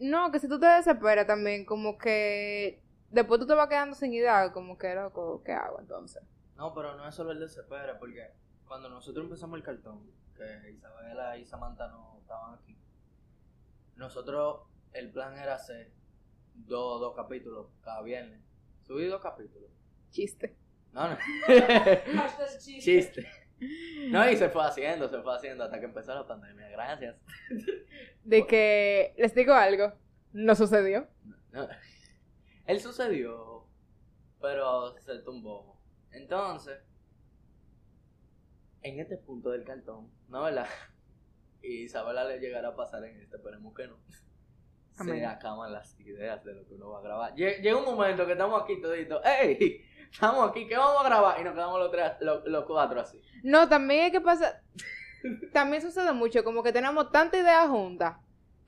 [0.00, 4.14] No, que si tú te desesperas también, como que después tú te vas quedando sin
[4.14, 6.22] idea, como que loco, ¿qué hago entonces?
[6.56, 8.30] No, pero no es solo el desespero, porque
[8.66, 12.78] cuando nosotros empezamos el cartón, que Isabela y Samantha no estaban aquí,
[13.96, 14.62] nosotros,
[14.94, 15.92] el plan era hacer
[16.66, 18.40] dos, dos capítulos cada viernes.
[18.82, 19.70] Subí dos capítulos.
[20.10, 20.56] Chiste.
[20.92, 21.16] No, no.
[21.46, 22.80] Hashtag chiste.
[22.80, 23.26] Chiste.
[24.10, 26.68] No, y se fue haciendo, se fue haciendo hasta que empezó la pandemia.
[26.68, 27.16] Gracias.
[28.24, 29.92] De que, les digo algo,
[30.32, 31.08] no sucedió.
[31.50, 31.68] No.
[32.66, 33.66] Él sucedió,
[34.40, 35.80] pero se tumbó.
[36.12, 36.78] Entonces,
[38.82, 40.68] en este punto del cartón, ¿no verdad?
[41.60, 43.98] Y Isabela le llegará a pasar en este, esperemos que no.
[45.00, 45.18] Amén.
[45.20, 47.34] Se acaban las ideas de lo que uno va a grabar.
[47.34, 49.20] Lle- Llega un momento que estamos aquí toditos.
[49.24, 49.84] ¡Ey!
[50.10, 51.40] Estamos aquí, ¿qué vamos a grabar?
[51.40, 53.20] Y nos quedamos los, tres, los, los cuatro así.
[53.42, 54.62] No, también hay que pasar.
[55.52, 58.16] También sucede mucho, como que tenemos tanta idea juntas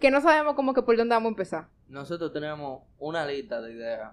[0.01, 1.69] que no sabemos como que por dónde vamos a empezar.
[1.89, 4.13] Nosotros tenemos una lista de ideas.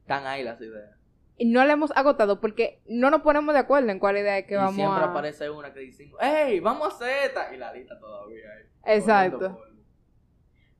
[0.00, 0.90] Están ahí las ideas.
[1.38, 4.46] Y no la hemos agotado porque no nos ponemos de acuerdo en cuál idea es
[4.46, 5.06] que y vamos siempre a.
[5.10, 6.60] aparece una que dice, ¡Ey!
[6.60, 7.54] Vamos a hacer esta.
[7.54, 8.96] Y la lista todavía ahí.
[8.96, 9.60] Exacto.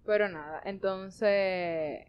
[0.05, 2.07] Pero nada, entonces,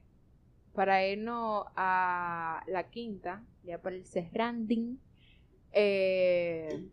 [0.73, 4.99] para irnos a la quinta, ya para el cerranding,
[5.71, 6.89] eh,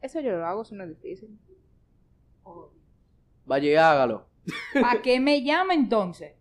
[0.00, 1.38] eso yo lo hago, eso no es difícil.
[3.44, 4.26] Vaya y hágalo.
[4.84, 6.34] ¿A qué me llama entonces?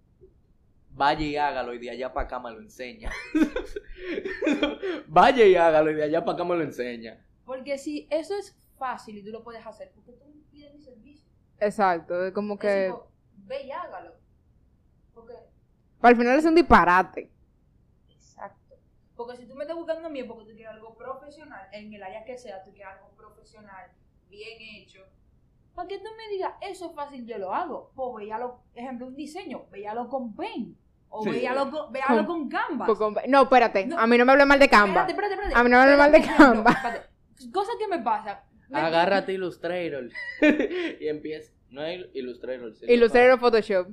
[0.91, 3.11] Vaya y hágalo y de allá para acá me lo enseña.
[5.07, 7.25] Vaya y hágalo y de allá para acá me lo enseña.
[7.45, 10.73] Porque si eso es fácil y tú lo puedes hacer, ¿por qué tú me pides
[10.73, 11.29] mi servicio?
[11.59, 12.93] Exacto, es como Es que
[13.45, 14.13] ve y hágalo.
[15.13, 15.33] Porque,
[16.01, 17.31] al final es un disparate.
[18.09, 18.75] exacto.
[19.15, 22.01] Porque si tú me estás buscando a mí porque tú quieres algo profesional, en el
[22.03, 23.91] área que sea, tú quieres algo profesional,
[24.29, 25.01] bien hecho.
[25.75, 27.91] Para que tú me digas, eso es fácil, yo lo hago.
[27.95, 30.77] Pues véalo, ejemplo, un diseño, véalo con Paint.
[31.09, 31.31] O Sí.
[31.31, 32.89] véalo, con, véalo Con- con Canvas.
[33.27, 33.97] No, espérate, No.
[33.99, 35.01] a mí no me hable mal de Canva.
[35.07, 35.55] Espérate, espérate, espérate.
[35.59, 36.89] A mí no me hable mal de Espérate, ejemplo, Canva.
[36.89, 37.51] espérate.
[37.51, 38.43] Cosa que me pasa.
[38.69, 40.09] me- Agárrate Illustrator.
[41.01, 41.51] y empieza.
[41.71, 42.73] No es Illustrator.
[42.75, 43.87] sí, Illustrator o Photoshop.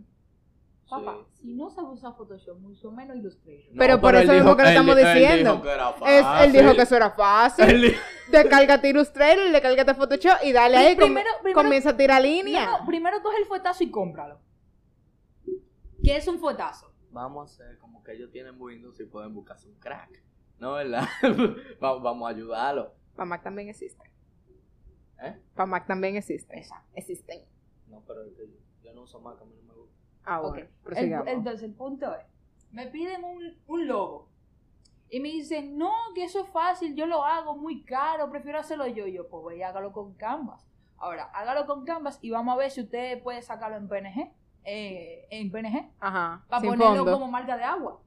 [0.88, 1.40] Papá, Sí.
[1.48, 3.64] si no sabes usar Photoshop, mucho menos Illustrator.
[3.72, 5.50] No, Pero por eso mismo dijo- que lo él estamos di- él diciendo.
[5.52, 5.96] dijo que era Es,
[6.46, 6.76] él dijo fácil.
[6.76, 7.64] que eso era fácil.
[7.68, 7.94] Él
[8.30, 10.94] Descárgate Illustrator, descárgate Photoshop y dale ahí.
[10.96, 12.66] com- Primero- primero- comienza a tirar línea.
[12.66, 14.38] No, no, primero coge el fuetazo y cómpralo.
[16.02, 16.92] ¿Qué es un fuetazo?
[17.10, 20.22] Vamos a hacer como que ellos tienen Windows y pueden buscarse un crack.
[20.58, 21.06] ¿No, verdad?
[21.82, 22.94] Va- Vamos a ayudarlo.
[23.16, 24.04] Para Mac también existe.
[25.22, 25.36] ¿Eh?
[25.54, 26.62] Para Mac también existe.
[26.94, 27.40] Existen.
[27.88, 28.48] No, pero es que
[28.82, 29.96] yo, no uso Mac, a mí no me gusta.
[30.24, 30.48] Ah, Ok.
[30.50, 30.66] bueno.
[30.66, 31.28] El- prosigamos.
[31.28, 32.26] entonces, el punto es,
[32.72, 34.28] me piden un, un logo.
[35.08, 38.86] Y me dicen, no, que eso es fácil, yo lo hago muy caro, prefiero hacerlo
[38.88, 39.06] yo.
[39.06, 40.66] Y yo, pues voy, hágalo con Canvas.
[40.98, 44.32] Ahora, hágalo con Canvas y vamos a ver si usted puede sacarlo en PNG.
[44.68, 45.92] eh, en PNG.
[46.00, 46.44] Ajá.
[46.48, 47.12] Para sin ponerlo fondo.
[47.12, 48.00] como marca de agua.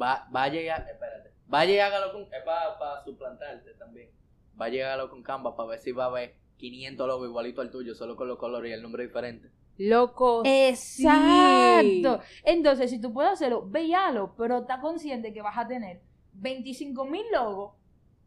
[0.00, 1.32] Va, vaya y há- espérate.
[1.46, 2.22] Vaya y hágalo con.
[2.22, 4.10] Es para suplantarte también.
[4.54, 6.34] Vaya y hágalo con Canva para ver si va a haber
[6.70, 9.50] 500 logos igualito al tuyo, solo con los colores y el nombre diferente.
[9.78, 10.42] Loco.
[10.44, 12.20] Exacto.
[12.44, 16.00] Entonces, si tú puedes hacerlo, véalo, pero está consciente que vas a tener
[16.34, 17.74] 25 mil logos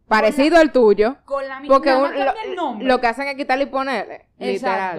[0.08, 1.17] Parecido al tuyo.
[1.26, 2.88] con la misma Porque un- cambia el lo, nombre.
[2.88, 4.26] lo que hacen es quitarle y ponerle.
[4.38, 4.50] Literal.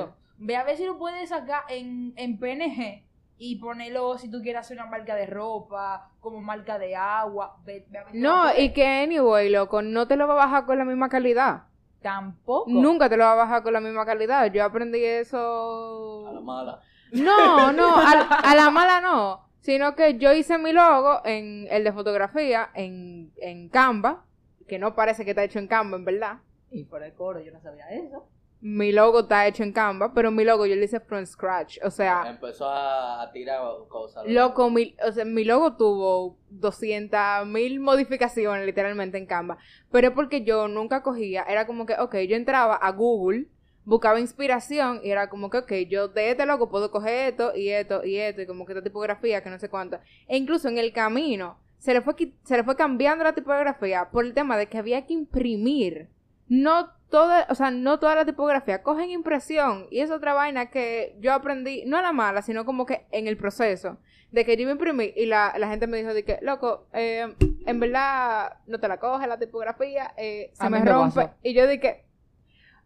[0.01, 0.17] Exacto.
[0.39, 3.05] Ve a ver si lo puedes sacar en, en PNG
[3.39, 7.59] y ponerlo si tú quieres hacer una marca de ropa, como marca de agua.
[7.65, 10.35] Ve, ve a ver si lo No, y que anyway, loco, no te lo va
[10.35, 11.65] a bajar con la misma calidad.
[12.07, 12.71] Tampoco.
[12.71, 14.51] Nunca te lo va a bajar con la misma calidad.
[14.53, 16.41] Yo aprendí A la eso.
[16.43, 16.81] mala.
[17.13, 19.47] No, no, a, a la mala no.
[19.61, 24.25] Sino que yo hice mi logo en el de fotografía en, en Canva,
[24.69, 26.39] que no parece que está hecho en Canva, en verdad.
[26.71, 28.29] Y por el coro, yo no sabía eso.
[28.61, 31.79] Mi logo está hecho en Canva, pero mi logo yo lo hice from scratch.
[31.85, 34.25] O sea, Empezó a, tirar cosas.
[34.27, 39.59] loco, mi, o sea, mi logo tuvo 200 mil modificaciones literalmente en Canva.
[39.91, 43.47] Pero es porque yo nunca cogía, era como que, ok, yo entraba a Google,
[43.85, 47.69] buscaba inspiración y era como que, ok, yo de este logo puedo coger esto y
[47.69, 49.99] esto y esto y como que esta tipografía que no sé cuánto.
[50.27, 54.25] E incluso en el camino se le fue, se le fue cambiando la tipografía por
[54.25, 56.09] el tema de que había que imprimir.
[56.49, 61.17] No toda, o sea, no toda la tipografía, cogen impresión y es otra vaina que
[61.21, 63.99] yo aprendí, no a la mala, sino como que en el proceso
[64.33, 67.35] de que yo me imprimí y la, la gente me dijo de que, loco, eh,
[67.67, 71.31] en verdad no te la coge la tipografía, eh, se me rompe.
[71.43, 72.05] Y yo dije,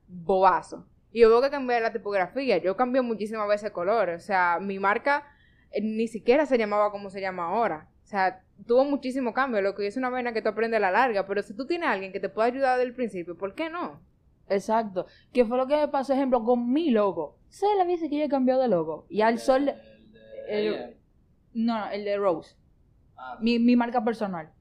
[0.06, 0.86] bobazo.
[1.12, 2.58] Y hubo que cambiar la tipografía.
[2.58, 4.22] Yo cambié muchísimas veces colores.
[4.22, 5.24] O sea, mi marca
[5.72, 7.88] eh, ni siquiera se llamaba como se llama ahora.
[8.04, 9.60] O sea, tuvo muchísimo cambio.
[9.60, 11.26] Lo que es una vaina que tú aprendes a la larga.
[11.26, 13.70] Pero si tú tienes a alguien que te pueda ayudar desde el principio, ¿por qué
[13.70, 14.00] no?
[14.50, 15.06] Exacto.
[15.32, 17.38] Que fue lo que me pasó, ejemplo, con mi logo.
[17.48, 19.06] ¿Sabes la veces que yo he cambiado de logo?
[19.08, 19.72] Y al sol...
[20.48, 20.96] El
[21.54, 22.56] No, no, el de Rose.
[23.16, 24.52] Ah, Mi, mi marca personal.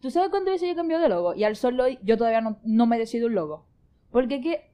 [0.00, 1.34] ¿Tú sabes cuántas veces yo he cambiado de logo?
[1.34, 3.66] Y al sol hoy yo todavía no, no me decido un logo.
[4.10, 4.72] Porque que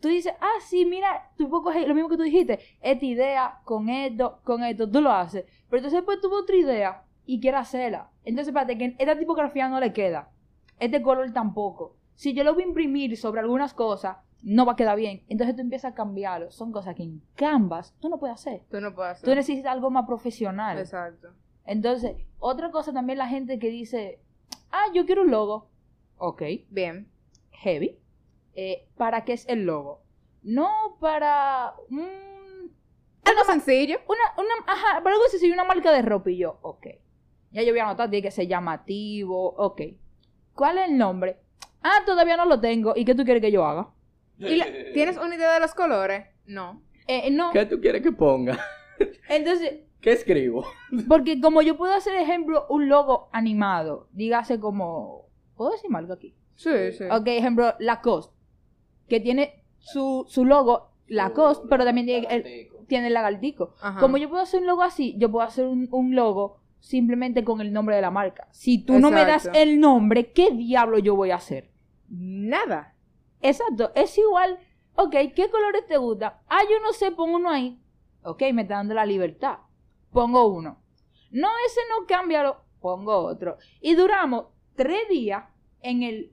[0.00, 3.60] tú dices, ah, sí, mira, tú puedes coger lo mismo que tú dijiste, esta idea,
[3.64, 5.44] con esto, con esto, tú lo haces.
[5.68, 8.10] Pero entonces después tuve otra idea y quiero hacerla.
[8.24, 10.30] Entonces, espérate, que esta tipografía no le queda.
[10.78, 11.96] Este color tampoco.
[12.14, 15.24] Si yo lo voy a imprimir sobre algunas cosas, no va a quedar bien.
[15.28, 16.50] Entonces tú empiezas a cambiarlo.
[16.50, 18.62] Son cosas que en Canvas tú no puedes hacer.
[18.70, 19.28] Tú no puedes hacer.
[19.28, 20.78] Tú necesitas algo más profesional.
[20.78, 21.28] Exacto.
[21.64, 24.20] Entonces, otra cosa también la gente que dice,
[24.70, 25.70] ah, yo quiero un logo.
[26.18, 27.08] Ok, Bien.
[27.50, 27.98] heavy.
[28.54, 30.02] Eh, ¿Para qué es el logo?
[30.42, 32.70] No para un...
[33.24, 33.98] Algo sencillo.
[34.06, 36.86] Una, una, ajá, para algo sencillo, una marca de ropa y yo, ok.
[37.50, 39.80] Ya yo voy a anotar, tiene que ser llamativo, ok.
[40.54, 41.40] ¿Cuál es el nombre?
[41.84, 42.94] Ah, todavía no lo tengo.
[42.96, 43.88] ¿Y qué tú quieres que yo haga?
[44.38, 46.26] ¿Y la- ¿Tienes una idea de los colores?
[46.46, 46.82] No.
[47.06, 47.50] Eh, no.
[47.52, 48.58] ¿Qué tú quieres que ponga?
[49.28, 50.64] Entonces, ¿Qué escribo?
[51.08, 55.26] porque como yo puedo hacer, ejemplo, un logo animado, dígase como...
[55.56, 56.34] ¿Puedo decir marca aquí?
[56.56, 57.04] Sí, sí.
[57.10, 58.34] Ok, ejemplo, Lacoste,
[59.08, 63.74] que tiene su, su logo Lacoste, pero también tiene el, tiene el lagartico.
[63.80, 64.00] Ajá.
[64.00, 67.60] Como yo puedo hacer un logo así, yo puedo hacer un, un logo simplemente con
[67.60, 68.48] el nombre de la marca.
[68.52, 71.70] Si tú no me das el nombre, ¿qué diablo yo voy a hacer?
[72.16, 72.94] Nada.
[73.40, 74.58] Exacto, es igual.
[74.96, 76.34] Ok, ¿qué colores te gustan?
[76.48, 77.80] Ah, yo no sé, pongo uno ahí.
[78.22, 79.58] Ok, me está dando la libertad.
[80.12, 80.80] Pongo uno.
[81.30, 82.62] No, ese no, cámbialo.
[82.80, 83.58] Pongo otro.
[83.80, 84.46] Y duramos
[84.76, 85.44] tres días
[85.80, 86.32] en el...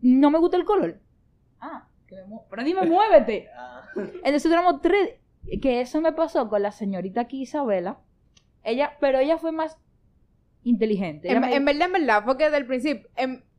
[0.00, 1.00] No me gusta el color.
[1.60, 3.48] Ah, que me mu- pero dime, muévete.
[3.56, 3.82] Ah.
[3.96, 5.16] Entonces duramos tres...
[5.60, 8.00] Que eso me pasó con la señorita aquí, Isabela.
[8.64, 9.78] Ella, pero ella fue más
[10.64, 11.30] inteligente.
[11.30, 13.08] En, me- en verdad, en verdad, porque desde el principio,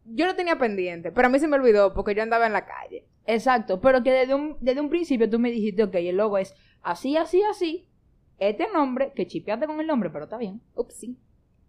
[0.09, 2.65] yo lo tenía pendiente, pero a mí se me olvidó porque yo andaba en la
[2.65, 3.05] calle.
[3.25, 6.55] Exacto, pero que desde un, desde un principio tú me dijiste, ok, el logo es
[6.81, 7.89] así, así, así,
[8.39, 11.17] este nombre, que chipeaste con el nombre, pero está bien, Upsi.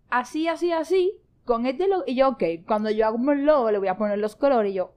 [0.08, 3.78] así, así, así, con este logo, y yo, ok, cuando yo hago un logo le
[3.78, 4.94] voy a poner los colores, y yo,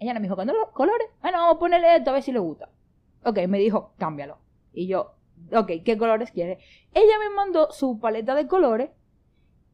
[0.00, 1.08] ella no me dijo, ¿cuándo los colores?
[1.20, 2.70] Bueno, vamos a ponerle esto a ver si le gusta.
[3.24, 4.38] Ok, me dijo, cámbialo.
[4.72, 5.14] Y yo,
[5.52, 6.58] ok, ¿qué colores quiere?
[6.94, 8.90] Ella me mandó su paleta de colores,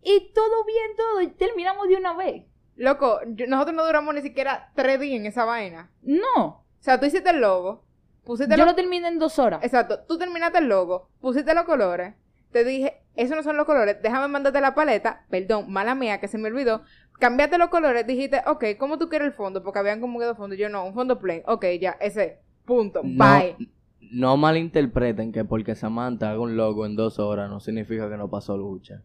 [0.03, 2.45] y todo bien, todo, y terminamos de una vez.
[2.77, 5.91] Loco, yo- nosotros no duramos ni siquiera tres días en esa vaina.
[6.03, 7.85] No, O sea, tú hiciste el logo,
[8.25, 9.63] pusiste yo lo terminé en dos horas.
[9.63, 12.15] Exacto, tú terminaste el logo, pusiste los colores,
[12.53, 16.29] te dije, esos no son los colores, déjame mandarte la paleta, perdón, mala mía que
[16.29, 16.83] se me olvidó,
[17.19, 19.63] cambiaste los colores, dijiste, ok, ¿cómo tú quieres el fondo?
[19.63, 23.01] Porque habían como que dos fondos, yo no, un fondo plain, ok, ya, ese, punto,
[23.03, 23.57] No, bye.
[24.01, 28.29] no malinterpreten que porque Samantha haga un logo en dos horas no significa que no
[28.29, 29.03] pasó lucha.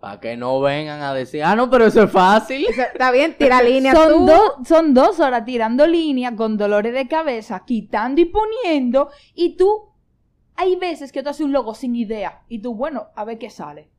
[0.00, 2.66] Para que no vengan a decir, ah, no, pero eso es fácil.
[2.68, 4.26] Está bien, tira línea son, tú.
[4.26, 9.90] dos son dos horas tirando línea con dolores de cabeza, quitando y poniendo, y tú,
[10.56, 13.50] hay veces que tú haces un logo sin idea, y tú, bueno, a ver qué
[13.50, 13.90] sale.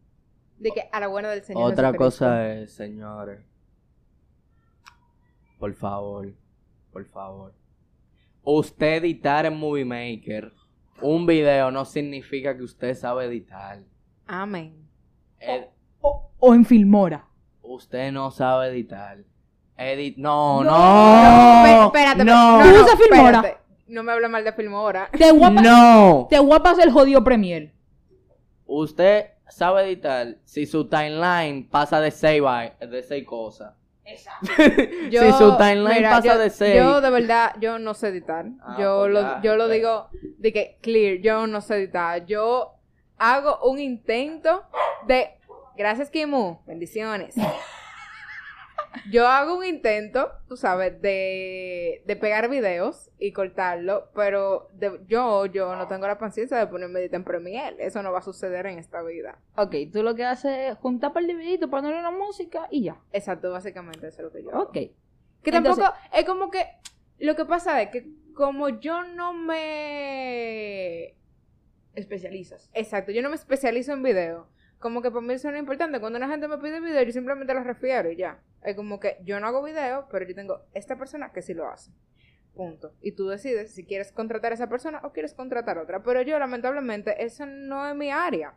[0.57, 3.39] De que a la buena del Señor Otra cosa es, señores.
[5.59, 6.33] Por favor,
[6.91, 7.53] por favor.
[8.43, 10.51] Usted editar en Movie Maker
[11.01, 13.79] un video no significa que usted sabe editar.
[14.27, 14.87] Amén.
[15.39, 15.67] Ed-
[16.43, 17.25] O, en Filmora.
[17.61, 19.19] usted no sabe editar.
[19.77, 20.71] Edit no, No.
[21.65, 21.85] no.
[21.87, 22.59] Espérate, no.
[22.59, 23.37] no, no, ¿Tú usas Filmora?
[23.37, 23.61] espérate.
[23.87, 25.09] No me hable mal de Filmora.
[25.11, 26.27] Te pa- No.
[26.29, 27.73] te voy a pasar el jodido Premier.
[28.65, 32.41] Usted sabe editar si su timeline pasa de seis,
[32.79, 33.73] de seis cosas.
[35.09, 36.75] Yo, si su timeline mira, pasa yo- de seis.
[36.77, 38.45] Yo de verdad, yo no sé editar.
[38.61, 42.25] Ah, yo pues lo, ya, yo lo digo de que clear, yo no sé editar.
[42.25, 42.73] Yo
[43.17, 44.63] hago un intento
[45.07, 45.37] de
[45.81, 47.35] gracias Kimu, bendiciones.
[49.09, 55.45] Yo hago un intento, tú sabes, de, de pegar videos y cortarlo, pero de- yo,
[55.45, 57.77] yo no tengo la paciencia de ponerme editar en Premiere.
[57.79, 59.39] Eso no va a suceder en esta vida.
[59.55, 62.99] Ok, tú lo que haces es juntar para el videito, ponerle una música y ya.
[63.13, 64.63] Exacto, básicamente eso es lo que yo hago.
[64.63, 64.73] Ok.
[64.73, 64.91] Que
[65.45, 66.65] Entonces- tampoco, es como que,
[67.19, 71.15] lo que pasa es que como yo no me...
[71.95, 72.69] Especializas.
[72.73, 74.47] Exacto, yo no me especializo en video.
[74.81, 75.99] Como que para mí eso no es importante.
[76.01, 78.39] Cuando una gente me pide video, yo simplemente lo refiero y ya.
[78.63, 81.69] Es como que yo no hago video, pero yo tengo esta persona que sí lo
[81.69, 81.91] hace.
[82.55, 82.91] Punto.
[83.01, 86.03] Y tú decides si quieres contratar a esa persona o quieres contratar a otra.
[86.03, 88.55] Pero yo, lamentablemente, eso no es mi área.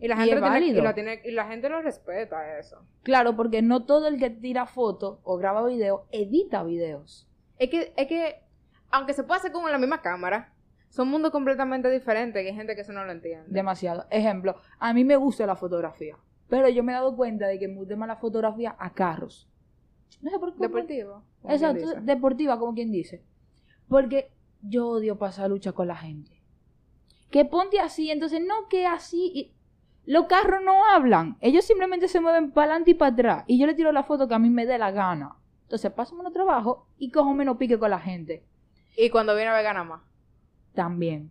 [0.00, 0.78] Y la gente, lo tiene- válido.
[0.78, 2.86] y la tiene- y la gente lo respeta eso.
[3.02, 7.28] Claro, porque no todo el que tira fotos o graba video edita videos.
[7.58, 8.42] Es que, es que,
[8.90, 10.53] aunque se puede hacer con la misma cámara,
[10.94, 13.46] son mundos completamente diferentes y hay gente que eso no lo entiende.
[13.48, 14.06] Demasiado.
[14.10, 16.16] Ejemplo, a mí me gusta la fotografía,
[16.48, 19.48] pero yo me he dado cuenta de que me gusta más la fotografía a carros.
[20.22, 20.58] No sé por qué.
[21.42, 23.24] Quien Exacto, deportiva, como quien dice.
[23.88, 24.30] Porque
[24.62, 26.30] yo odio pasar lucha con la gente.
[27.32, 29.32] Que ponte así, entonces no que así.
[29.34, 29.54] y-
[30.06, 33.44] Los carros no hablan, ellos simplemente se mueven para adelante y para atrás.
[33.48, 35.38] Y yo le tiro la foto que a mí me dé la gana.
[35.62, 38.44] Entonces paso menos trabajo y cojo menos pique con la gente.
[38.96, 40.02] Y cuando viene a ver gana más.
[40.74, 41.30] También.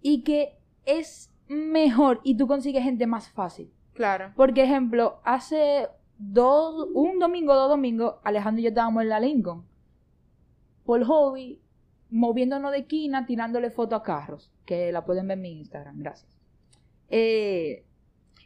[0.00, 0.56] Y que
[0.86, 3.70] es mejor y tú consigues gente más fácil.
[3.92, 4.32] Claro.
[4.36, 9.64] Por ejemplo, hace dos, un domingo, dos domingos, Alejandro y yo estábamos en la Lincoln.
[10.84, 11.60] Por hobby,
[12.10, 16.38] moviéndonos de esquina, tirándole fotos a carros, que la pueden ver en mi Instagram, gracias.
[17.08, 17.84] Eh,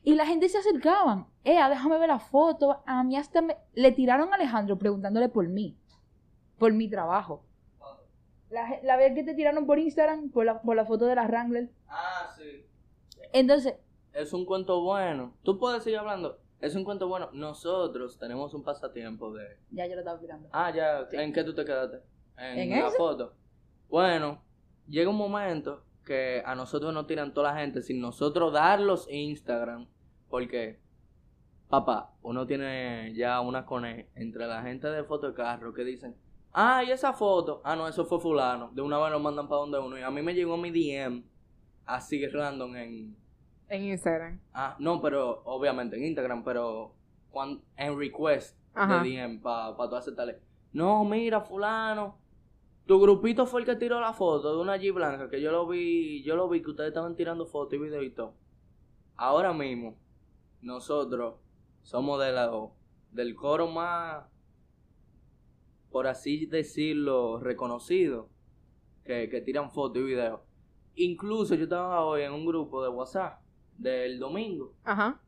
[0.02, 2.82] y la gente se acercaban, eh, déjame ver la foto.
[2.86, 5.76] A mí hasta me- le tiraron a Alejandro preguntándole por mí,
[6.58, 7.44] por mi trabajo.
[8.50, 11.26] La, la vez que te tiraron por Instagram, por la, por la foto de la
[11.26, 11.70] Wrangler.
[11.88, 12.64] Ah, sí.
[13.32, 13.74] Entonces,
[14.12, 15.34] Es un cuento bueno.
[15.42, 16.38] Tú puedes seguir hablando.
[16.60, 17.30] Es un cuento bueno.
[17.32, 19.58] Nosotros tenemos un pasatiempo de.
[19.70, 20.48] ya yo lo estaba explicando.
[20.52, 21.06] Ah, ya.
[21.12, 21.98] ¿En qué tú te quedaste?
[22.38, 22.96] En, ¿En la eso?
[22.96, 23.34] foto.
[23.88, 24.42] Bueno,
[24.86, 29.10] llega un momento que a nosotros nos tiran toda la gente sin nosotros dar los
[29.10, 29.88] Instagram.
[30.28, 30.78] Porque,
[31.68, 36.16] papá, uno tiene ya una cone entre la gente de foto de carro que dicen,
[36.54, 38.70] ah, y esa foto, ah, no, eso fue fulano.
[38.72, 39.98] De una vez lo mandan para donde uno.
[39.98, 41.22] Y a mí me llegó mi DM
[41.84, 43.16] así random en,
[43.68, 44.40] En Instagram.
[44.52, 46.94] Ah, no, pero obviamente en Instagram, pero
[47.30, 49.02] cuan- en request Ajá.
[49.02, 50.38] de DM para pa tú aceptarle.
[50.72, 52.18] No, mira, fulano,
[52.86, 55.66] tu grupito fue el que tiró la foto de una G blanca, que yo lo
[55.66, 58.34] vi, yo lo vi que ustedes estaban tirando fotos y videos y todo.
[59.16, 59.96] Ahora mismo,
[60.60, 61.36] nosotros
[61.82, 62.50] somos de la,
[63.12, 64.24] del coro más,
[65.94, 68.28] por así decirlo, reconocido,
[69.04, 70.40] que, que tiran fotos y videos.
[70.96, 73.40] Incluso yo estaba hoy en un grupo de WhatsApp
[73.78, 75.20] del domingo, Ajá.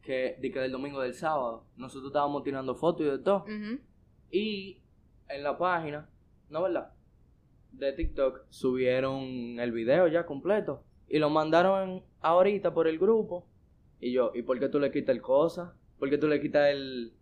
[0.00, 3.44] que, de que del domingo del sábado, nosotros estábamos tirando fotos y de todo.
[4.30, 4.80] Y
[5.28, 6.08] en la página,
[6.48, 6.94] ¿no verdad?
[7.72, 13.46] De TikTok subieron el video ya completo y lo mandaron ahorita por el grupo.
[14.00, 15.76] Y yo, ¿y por qué tú le quitas el cosa?
[15.98, 17.12] ¿Por qué tú le quitas el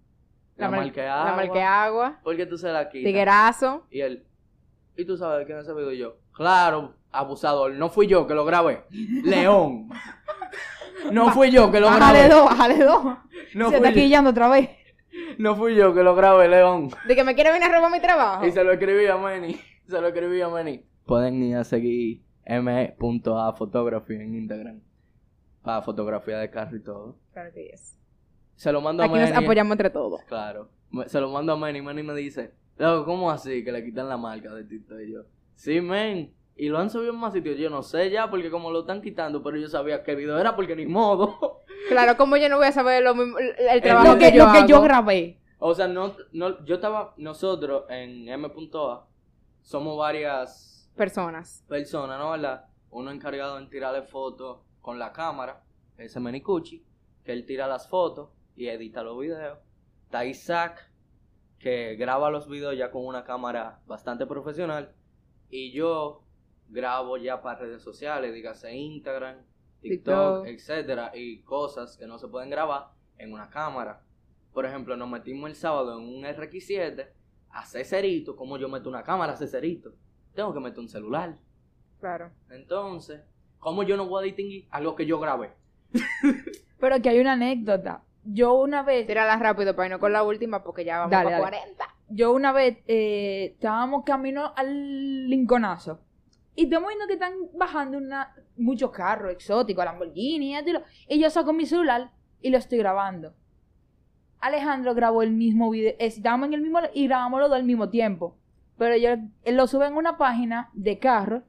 [0.57, 1.37] la, La agua?
[1.37, 2.21] marca de agua.
[2.23, 3.07] ¿Por qué tú se la quitas?
[3.07, 3.87] Tiguerazo.
[3.91, 4.27] Y él,
[4.97, 5.93] ¿y tú sabes de quién es ese video?
[5.93, 8.85] Y yo, claro, abusador, no fui yo que lo grabé.
[9.25, 9.89] León.
[11.13, 12.35] No fui yo que lo Bájale grabé.
[12.35, 13.05] dos, bájale dos.
[13.55, 14.71] No Se está quillando otra vez.
[15.39, 16.91] no fui yo que lo grabé, León.
[17.07, 18.45] De que me quiere venir a robar mi trabajo.
[18.47, 19.61] Y se lo escribí a Manny.
[19.89, 20.85] Se lo escribí a Manny.
[21.05, 24.81] Pueden ir a seguir m.a photography en Instagram.
[25.63, 27.19] Para fotografía de carro y todo.
[27.33, 27.97] Claro que yes.
[28.57, 29.31] Se lo mando a Aquí Manny.
[29.31, 30.23] nos apoyamos entre todos.
[30.25, 30.69] Claro.
[31.07, 31.83] Se lo mando a Manny.
[31.83, 34.99] Manny me dice, Loco, ¿cómo así que le quitan la marca de TikTok?
[35.01, 35.21] Y yo,
[35.55, 36.33] sí, men.
[36.59, 37.59] Y lo han subido en más sitios.
[37.59, 40.39] Yo no sé ya porque como lo están quitando, pero yo sabía que el video
[40.39, 41.63] era porque ni modo.
[41.89, 44.47] Claro, como yo no voy a saber lo mismo, el trabajo Lo que, que, yo
[44.47, 44.85] lo que yo hago?
[44.87, 45.39] grabé.
[45.59, 49.05] o sea, no, no, yo estaba, nosotros en m.a
[49.63, 51.65] somos varias Personas.
[51.69, 52.31] personas, ¿no?
[52.33, 52.65] ¿Verdad?
[52.91, 55.63] Uno encargado en tirarle fotos con la cámara,
[55.99, 56.83] ese Menicucci,
[57.25, 59.59] que él tira las fotos y edita los videos.
[60.05, 60.91] Está Isaac,
[61.59, 64.95] que graba los videos ya con una cámara bastante profesional.
[65.51, 66.25] Y yo
[66.69, 69.37] grabo ya para redes sociales, dígase Instagram,
[69.81, 70.47] TikTok, TikTok.
[70.47, 74.03] etcétera, y cosas que no se pueden grabar en una cámara.
[74.53, 77.09] Por ejemplo, nos metimos el sábado en un RX7
[77.51, 79.95] a cerito, como yo meto una cámara a cerito.
[80.35, 81.39] Tengo que meter un celular.
[82.01, 82.31] Claro.
[82.51, 83.23] Entonces,
[83.59, 85.53] ¿cómo yo no voy a distinguir algo que yo grabé?
[86.79, 88.03] Pero que hay una anécdota.
[88.29, 91.43] Yo una vez, Tírala rápido para irnos con la última porque ya vamos Dale, dale.
[91.43, 91.85] 40.
[92.09, 96.01] yo una vez eh, estábamos camino al Lincolnazo.
[96.55, 101.29] Y estamos viendo que están bajando una, muchos carros exóticos, Lamborghini, y lo- y yo
[101.31, 102.11] saco mi celular
[102.41, 103.35] y lo estoy grabando.
[104.41, 107.65] Alejandro grabó el mismo video, eh, estábamos en el mismo y grabamos los dos al
[107.65, 108.37] mismo tiempo.
[108.79, 109.11] Pero yo
[109.45, 111.43] él lo sube en una página de carros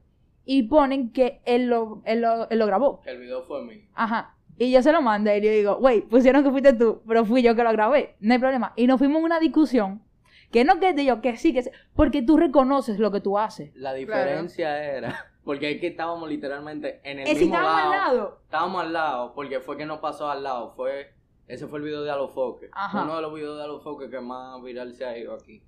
[0.44, 3.00] y ponen que él lo, él lo, él lo grabó.
[3.02, 3.82] Que el video fue mío.
[3.94, 4.34] Ajá.
[4.58, 7.42] Y yo se lo mando y le digo, güey, pusieron que fuiste tú, pero fui
[7.42, 8.16] yo que lo grabé.
[8.18, 8.72] No hay problema.
[8.74, 10.02] Y nos fuimos en una discusión.
[10.50, 11.70] Que no que te yo, que sí, que sí.
[11.94, 13.70] Porque tú reconoces lo que tú haces.
[13.76, 17.92] La diferencia era, porque es que estábamos literalmente en el Es si mismo estábamos lado.
[17.92, 18.40] al lado.
[18.44, 20.72] Estábamos al lado, porque fue que nos pasó al lado.
[20.74, 21.12] Fue,
[21.46, 22.70] ese fue el video de Alofoque.
[22.94, 25.62] Uno de los videos de Alofoque que más viral se ha ido aquí.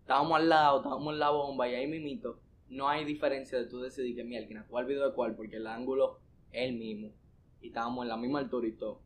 [0.00, 2.38] Estábamos al lado, estábamos en la bomba y ahí mimito.
[2.68, 6.20] No hay diferencia de tú decidir que mierda, cuál video de cuál, porque el ángulo
[6.52, 7.10] es el mismo.
[7.64, 9.00] Y estábamos en la misma altura y todo.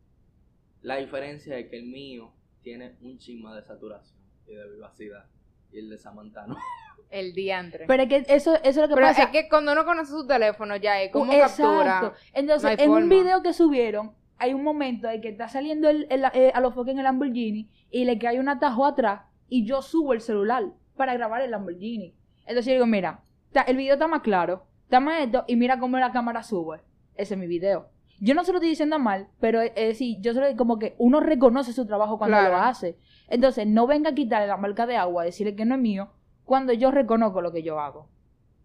[0.82, 5.26] La diferencia es que el mío tiene un chisma de saturación y de vivacidad.
[5.70, 6.56] Y el de Samantano.
[7.10, 7.86] El diantre.
[7.86, 9.22] Pero es que eso, eso es lo que Pero pasa.
[9.22, 11.62] es que cuando uno conoce su teléfono ya es como Exacto.
[11.62, 12.12] captura.
[12.34, 16.06] Entonces, No en un video que subieron, hay un momento en que está saliendo el,
[16.10, 19.64] el- eh, a los foques en el Lamborghini y le cae un atajo atrás y
[19.64, 20.64] yo subo el celular
[20.96, 22.14] para grabar el Lamborghini.
[22.40, 23.22] Entonces yo digo, mira,
[23.66, 26.80] el video está más claro, está más esto y mira cómo la cámara sube.
[27.14, 27.88] Ese es mi video.
[28.20, 30.96] Yo no se lo estoy diciendo mal, pero es decir, yo se lo como que
[30.98, 32.54] uno reconoce su trabajo cuando Claro.
[32.56, 32.98] lo hace.
[33.28, 36.10] Entonces, no venga a quitarle la marca de agua, decirle que no es mío,
[36.44, 38.08] cuando yo reconozco lo que yo hago.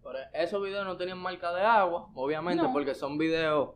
[0.03, 2.73] Pero esos videos no tenían marca de agua, obviamente, No.
[2.73, 3.71] porque son videos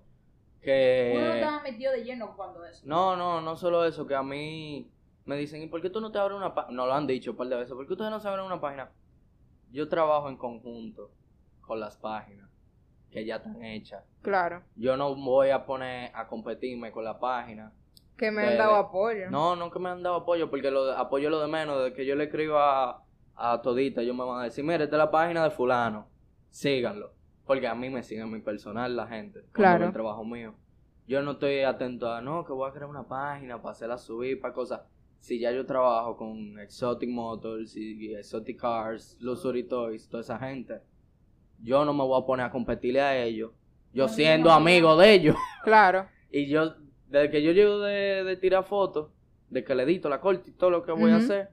[0.61, 1.13] que...
[1.15, 2.82] Uno no estaba metido de lleno cuando eso.
[2.86, 4.89] No, no, no solo eso, que a mí
[5.25, 6.75] me dicen, ¿y por qué tú no te abres una página?
[6.75, 8.59] No lo han dicho un par de veces, ¿por qué ustedes no se abren una
[8.59, 8.89] página?
[9.71, 11.11] Yo trabajo en conjunto
[11.61, 12.47] con las páginas
[13.18, 14.03] que ya están hechas.
[14.22, 14.61] Claro.
[14.76, 17.72] Yo no voy a poner a competirme con la página.
[18.15, 19.30] Que me De- han dado apoyo.
[19.32, 21.80] No, no que me han dado apoyo, porque lo de- apoyo lo de menos.
[21.80, 23.03] Desde que yo le escribo a,
[23.36, 26.07] a todita, yo me van a decir, mire, esta es la página de fulano,
[26.51, 27.11] síganlo.
[27.45, 29.45] Porque a mí me siguen mi personal la gente.
[29.51, 29.86] Claro.
[29.86, 30.53] El trabajo mío.
[31.07, 34.39] Yo no estoy atento a, no, que voy a crear una página para hacerla subir,
[34.41, 34.82] para cosas.
[35.20, 40.82] Si ya yo trabajo con Exotic Motors y Exotic Cars, Luxury Toys, toda esa gente,
[41.62, 43.51] yo no me voy a poner a competirle a ellos.
[43.93, 44.62] Yo No, siendo no, no.
[44.62, 45.36] amigo de ellos.
[45.64, 46.08] Claro.
[46.32, 46.76] Y yo,
[47.08, 49.10] desde que yo llego de, de tirar fotos,
[49.49, 51.49] de que le edito la corte y todo lo que voy a hacer,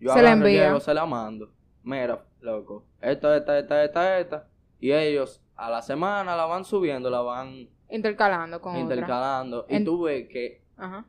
[0.00, 1.50] yo Se la se la mando.
[1.82, 4.48] Mira, loco, esta, esta, esta, esta, esta.
[4.80, 8.82] Y ellos a la semana la van subiendo, la van Intercalando con otra.
[8.82, 9.66] intercalando.
[9.68, 11.04] Y En- tú ves que Ajá.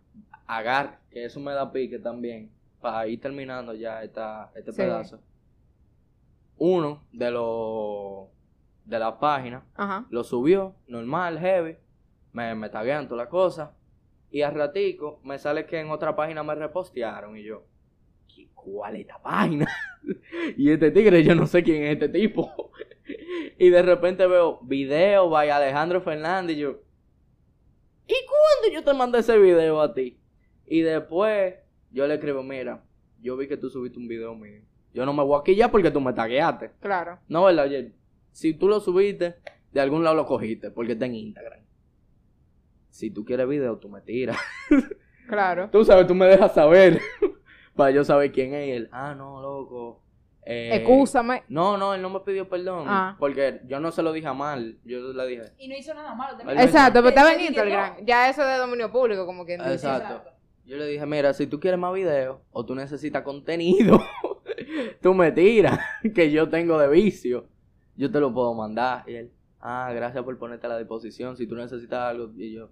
[0.47, 2.50] agar, que eso me da pique también,
[2.82, 4.78] para ir terminando ya esta, este Sí.
[4.78, 5.20] pedazo.
[6.58, 8.28] Uno de los
[8.90, 10.06] de la página Ajá.
[10.10, 11.78] lo subió, normal, heavy,
[12.34, 13.76] me, me taguean toda la cosa,
[14.32, 17.64] y al ratico me sale que en otra página me repostearon, y yo,
[18.28, 19.68] ¿qué- ¿cuál es esta página?
[20.58, 22.72] y este tigre, yo no sé quién es este tipo.
[23.60, 26.82] y de repente veo video, vaya Alejandro Fernández, y yo,
[28.08, 30.20] ¿y cuándo yo te mandé ese video a ti?
[30.66, 31.56] Y después
[31.92, 32.84] yo le escribo, mira,
[33.22, 34.62] yo vi que tú subiste un video mío.
[34.94, 36.72] Yo no me voy aquí ya porque tú me tagueaste.
[36.80, 37.20] Claro.
[37.28, 37.66] No, ¿verdad?
[37.66, 37.94] Oye,
[38.32, 39.36] si tú lo subiste,
[39.71, 41.61] de algún lado lo cogiste, porque está en Instagram.
[42.89, 44.38] Si tú quieres video, tú me tiras.
[45.30, 45.69] Claro.
[45.71, 46.99] Tú sabes, tú me dejas saber.
[47.80, 48.89] para yo saber quién es él.
[48.91, 50.03] Ah, no, loco.
[50.45, 51.43] Eh, Excúsame.
[51.47, 52.86] No, no, él no me pidió perdón.
[52.88, 53.15] Ah.
[53.19, 54.80] Porque yo no se lo dije a mal.
[54.84, 55.43] Yo le dije.
[55.57, 56.38] Y no hizo nada malo.
[56.38, 56.59] También.
[56.59, 58.05] Exacto, pero estaba en Instagram.
[58.05, 59.75] Ya eso de dominio público, como quien dice.
[59.75, 60.30] Exacto.
[60.65, 64.03] Yo le dije, mira, si tú quieres más videos o tú necesitas contenido,
[65.01, 65.80] tú me tiras,
[66.13, 67.47] que yo tengo de vicio.
[68.00, 69.04] Yo te lo puedo mandar.
[69.08, 71.36] Y él, ah, gracias por ponerte a la disposición.
[71.36, 72.70] Si tú necesitas algo, y yo,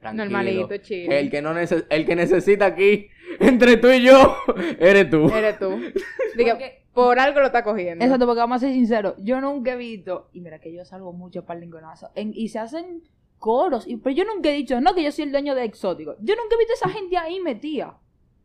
[0.00, 0.24] tranquilo.
[0.24, 1.12] Normalito, chido.
[1.12, 3.08] El que, no neces- el que necesita aquí,
[3.40, 4.36] entre tú y yo,
[4.80, 5.28] eres tú.
[5.28, 5.70] Eres tú.
[6.36, 8.04] Diga, Porque- por algo lo está cogiendo.
[8.04, 11.12] Exacto, porque vamos a ser sinceros, yo nunca he visto, y mira que yo salgo
[11.12, 13.02] mucho para el lingonazo, en- y se hacen
[13.38, 16.16] coros, y, pero yo nunca he dicho, no, que yo soy el dueño de Exótico.
[16.20, 17.98] Yo nunca he visto a esa gente ahí metida.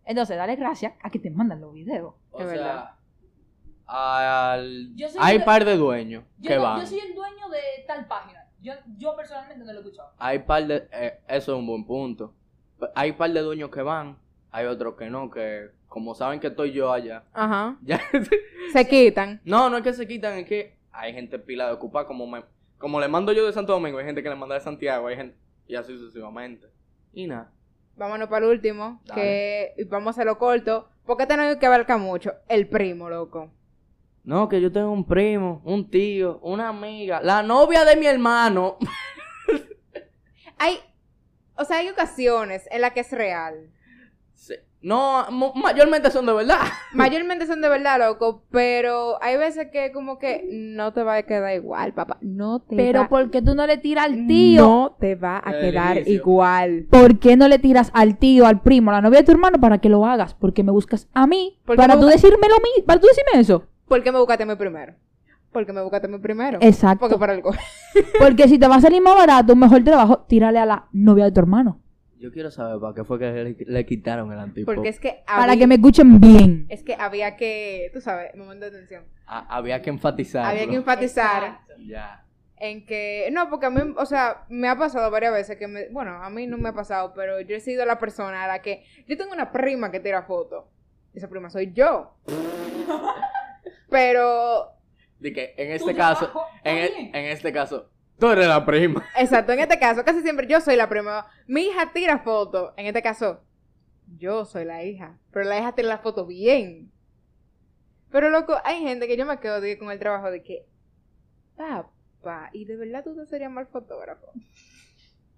[0.05, 2.13] Entonces, dale gracias a que te mandan los videos.
[2.31, 2.89] O Es sea, verdad.
[3.89, 6.79] Al- hay de- par de dueños Yo, que no- van.
[6.81, 8.45] yo soy el dueño de tal página.
[8.61, 10.11] Yo, yo personalmente no lo he escuchado.
[10.17, 10.87] Hay par de...
[10.91, 12.33] eh, eso es un buen punto.
[12.95, 14.17] Hay par de dueños que van,
[14.51, 17.77] hay otros que no, que como saben que estoy yo allá, Ajá.
[17.83, 17.99] ya...
[18.73, 19.41] Se quitan.
[19.43, 22.43] no, no es que se quitan, es que hay gente pila de ocupada, como me,
[22.77, 25.15] como le mando yo de Santo Domingo, hay gente que le manda de Santiago, hay
[25.15, 25.35] gente...
[25.67, 26.67] Y así sucesivamente.
[27.13, 27.51] Y nada.
[27.95, 28.99] Vámonos para el último.
[29.05, 29.21] Dale.
[29.21, 30.89] Que vamos a hacerlo corto.
[31.05, 32.33] Porque hay que abarcar mucho.
[32.47, 33.51] El primo, loco.
[34.29, 38.77] No, que yo tengo un primo, un tío, una amiga, la novia de mi hermano.
[40.59, 40.77] Hay.
[41.57, 43.71] O sea, hay ocasiones en las que es real.
[44.35, 44.53] Sí.
[44.81, 45.25] No,
[45.55, 46.59] mayormente son de verdad.
[46.93, 48.43] Mayormente son de verdad, loco.
[48.51, 52.17] Pero hay veces que, como que no te va a quedar igual, papá.
[52.21, 54.61] No te Pero va ¿por qué tú no le tiras al tío?
[54.61, 56.13] No te va a el quedar inicio.
[56.13, 56.85] igual.
[56.91, 59.59] ¿Por qué no le tiras al tío, al primo, a la novia de tu hermano
[59.59, 60.35] para que lo hagas?
[60.35, 63.63] Porque me buscas a mí para tú busca- decirme lo mismo, para tú decirme eso.
[63.89, 64.93] ¿Por qué me buscaste a mí primero?
[65.51, 66.59] Porque me buscaste a mí primero.
[66.61, 66.99] Exacto.
[66.99, 67.51] Porque por algo.
[68.19, 71.25] Porque si te va a salir más barato, un mejor trabajo, tírale a la novia
[71.25, 71.81] de tu hermano.
[72.19, 74.75] Yo quiero saber para qué fue que le, le quitaron el antipop.
[74.75, 76.65] Porque es que Para había, que me escuchen bien.
[76.69, 79.05] es que había que, tú sabes, momento de atención.
[79.25, 80.45] Ha- había que enfatizar.
[80.45, 82.25] Había que enfatizar Ya.
[82.57, 85.87] en que, no, porque a mí, o sea, me ha pasado varias veces que me,
[85.89, 88.61] bueno, a mí no me ha pasado, pero yo he sido la persona a la
[88.61, 90.65] que, yo tengo una prima que tira fotos.
[91.13, 92.15] Esa prima soy yo.
[93.89, 94.69] Pero,
[95.19, 96.31] De que en este caso,
[96.63, 97.89] en, e- en este caso,
[98.19, 99.03] tú eres la prima.
[99.17, 101.27] exacto, en este caso, casi siempre yo soy la prima.
[101.47, 102.73] Mi hija tira fotos.
[102.77, 103.41] En este caso,
[104.17, 105.17] yo soy la hija.
[105.31, 106.91] Pero la hija tira la foto bien.
[108.11, 110.65] Pero loco, hay gente que yo me quedo de- con el trabajo de que,
[111.55, 114.31] papá, ¿y de verdad tú te serías mal fotógrafo?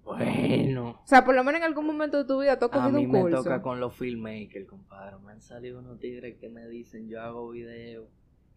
[0.03, 0.99] Bueno.
[1.03, 2.97] O sea, por lo menos en algún momento de tu vida tú has A cogido
[2.99, 3.43] mí un me curso.
[3.43, 5.15] toca con los filmmakers, compadre.
[5.23, 8.05] Me han salido unos tigres que me dicen, yo hago videos.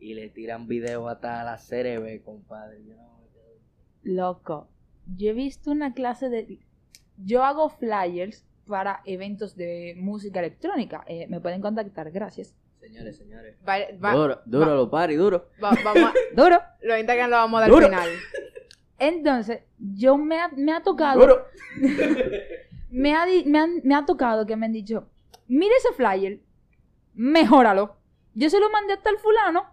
[0.04, 2.84] Y le tiran videos hasta la CRB, compadre.
[2.84, 3.58] Yo no me quedo-
[4.02, 4.68] Loco,
[5.16, 6.58] yo he visto una clase de...
[7.16, 11.04] Yo hago flyers para eventos de música electrónica.
[11.06, 12.54] Eh, me pueden contactar, gracias.
[12.80, 13.56] Señores, señores.
[13.66, 15.48] Va- va- duro, duro, va- lo pari, duro.
[15.62, 16.58] va- vamos a- Duro.
[16.82, 17.86] lo Instagram lo vamos a dar Duro.
[17.86, 18.08] al final.
[18.98, 21.18] Entonces, yo me ha, me ha tocado.
[21.20, 21.46] Duro.
[22.90, 25.08] me ha, me, han- me ha tocado que me han dicho,
[25.48, 26.40] mira ese flyer,
[27.14, 27.96] mejóralo.
[28.34, 29.64] Yo se lo mandé hasta el fulano,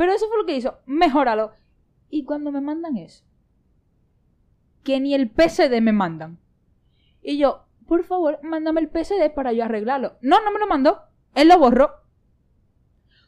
[0.00, 1.52] pero eso fue lo que hizo, mejóralo.
[2.08, 3.22] Y cuando me mandan eso,
[4.82, 6.38] que ni el PCD me mandan.
[7.20, 10.16] Y yo, por favor, mándame el PCD para yo arreglarlo.
[10.22, 11.02] No, no me lo mandó.
[11.34, 11.90] Él lo borró.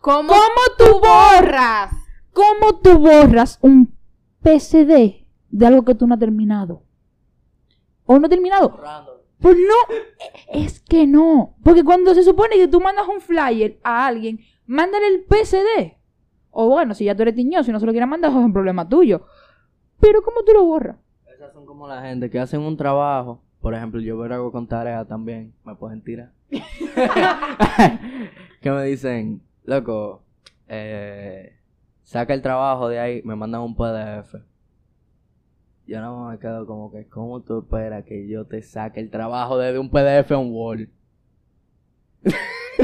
[0.00, 1.92] ¿Cómo, ¿Cómo tú borras?
[2.32, 3.94] ¿Cómo tú borras un
[4.42, 6.84] PCD de algo que tú no has terminado?
[8.06, 8.80] ¿O no has terminado?
[9.40, 9.94] Pues no,
[10.48, 11.54] es que no.
[11.62, 16.00] Porque cuando se supone que tú mandas un flyer a alguien, mándale el PCD.
[16.52, 18.44] O bueno, si ya tú eres tiñoso y no se lo quieres mandar, eso es
[18.44, 19.22] un problema tuyo.
[19.98, 20.96] Pero ¿cómo tú lo borras?
[21.34, 23.42] Esas son como la gente que hacen un trabajo.
[23.60, 25.54] Por ejemplo, yo veo algo con tarea también.
[25.64, 26.32] Me pueden tirar.
[28.60, 30.22] que me dicen, loco,
[30.68, 31.56] eh,
[32.02, 34.34] saca el trabajo de ahí, me mandan un PDF.
[35.86, 39.56] Yo no me quedo como que, ¿cómo tú esperas que yo te saque el trabajo
[39.56, 40.88] desde un PDF a un Word?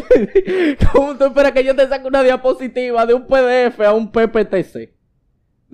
[0.93, 4.91] ¿Cómo tú esperas que yo te saque una diapositiva de un PDF a un PPTC?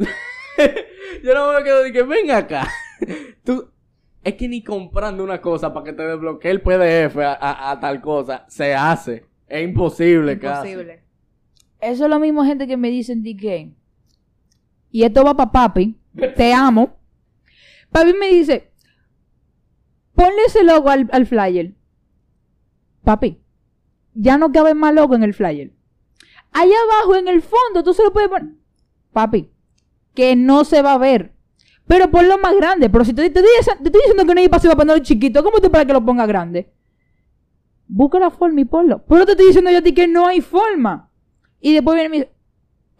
[1.24, 2.68] yo no me quedo de que ven acá.
[3.44, 3.70] Tú,
[4.22, 7.80] es que ni comprando una cosa para que te desbloquee el PDF a, a- a
[7.80, 9.26] tal cosa se hace.
[9.46, 10.68] Es imposible, casi.
[10.70, 11.02] Imposible.
[11.80, 13.70] Eso es lo mismo gente que me dicen di que.
[14.90, 15.98] Y esto va para papi.
[16.36, 16.96] Te amo.
[17.90, 18.72] Papi me dice,
[20.14, 21.74] ponle ese logo al, al flyer.
[23.04, 23.38] Papi,
[24.14, 25.72] ya no cabe más logo en el flyer.
[26.52, 28.54] Allá abajo en el fondo tú se lo puedes poner.
[29.12, 29.50] Papi,
[30.14, 31.32] que no se va a ver.
[31.86, 32.88] Pero ponlo más grande.
[32.88, 35.42] Pero si te, te, estoy- te estoy diciendo que no hay espacio para ponerlo chiquito,
[35.44, 36.72] ¿cómo te para que lo ponga grande?
[37.86, 39.04] Busca la forma y ponlo.
[39.06, 41.10] Pero te estoy diciendo yo a ti que no hay forma.
[41.60, 42.32] Y después viene dice,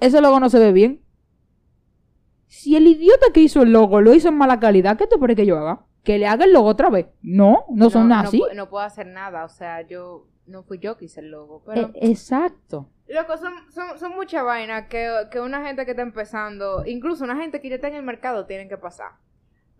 [0.01, 1.01] ese logo no se ve bien.
[2.47, 5.37] Si el idiota que hizo el logo lo hizo en mala calidad, ¿qué te parece
[5.43, 5.87] que yo haga?
[6.03, 7.07] Que le haga el logo otra vez.
[7.23, 8.43] No, no son así.
[8.55, 11.89] No, puedo hacer nada, o sea, yo no fui yo que hice el logo, pero
[11.95, 12.89] Eh, exacto.
[13.09, 17.37] loco, son, son, son mucha vaina que, que una gente que está empezando, incluso una
[17.37, 19.13] gente que ya está en el mercado tienen que pasar.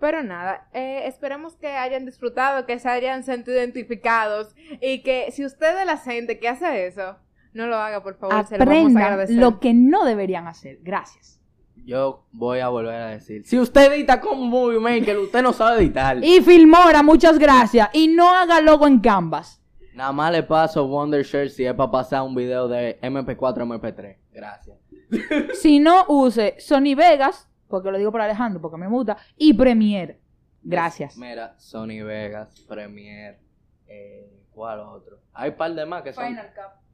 [0.01, 5.45] Pero nada, eh, esperemos que hayan disfrutado, que se hayan sentido identificados y que si
[5.45, 7.17] usted es la gente que hace eso,
[7.53, 9.37] no lo haga, por favor, se lo vamos a Aprendan agradecer.
[9.37, 10.79] lo que no deberían hacer.
[10.83, 11.41] Gracias.
[11.87, 13.45] Yo voy a volver a decir.
[13.47, 16.17] Si usted edita con Movie Maker, usted no sabe editar.
[16.25, 17.89] Y Filmora, muchas gracias.
[17.93, 19.61] Y no haga logo en Canvas.
[19.95, 24.17] Nada más le paso Wondershare si es para pasar un video de MP4 a MP3.
[24.33, 24.77] Gracias.
[25.55, 30.19] Si no, use Sony Vegas, porque lo digo por Alejandro, porque me muta, y Premiere.
[30.63, 31.17] Gracias.
[31.17, 33.39] Mira, Sony Vegas, Premiere,
[33.87, 35.21] eh, ¿cuál otro?
[35.33, 36.37] Hay un par de más que son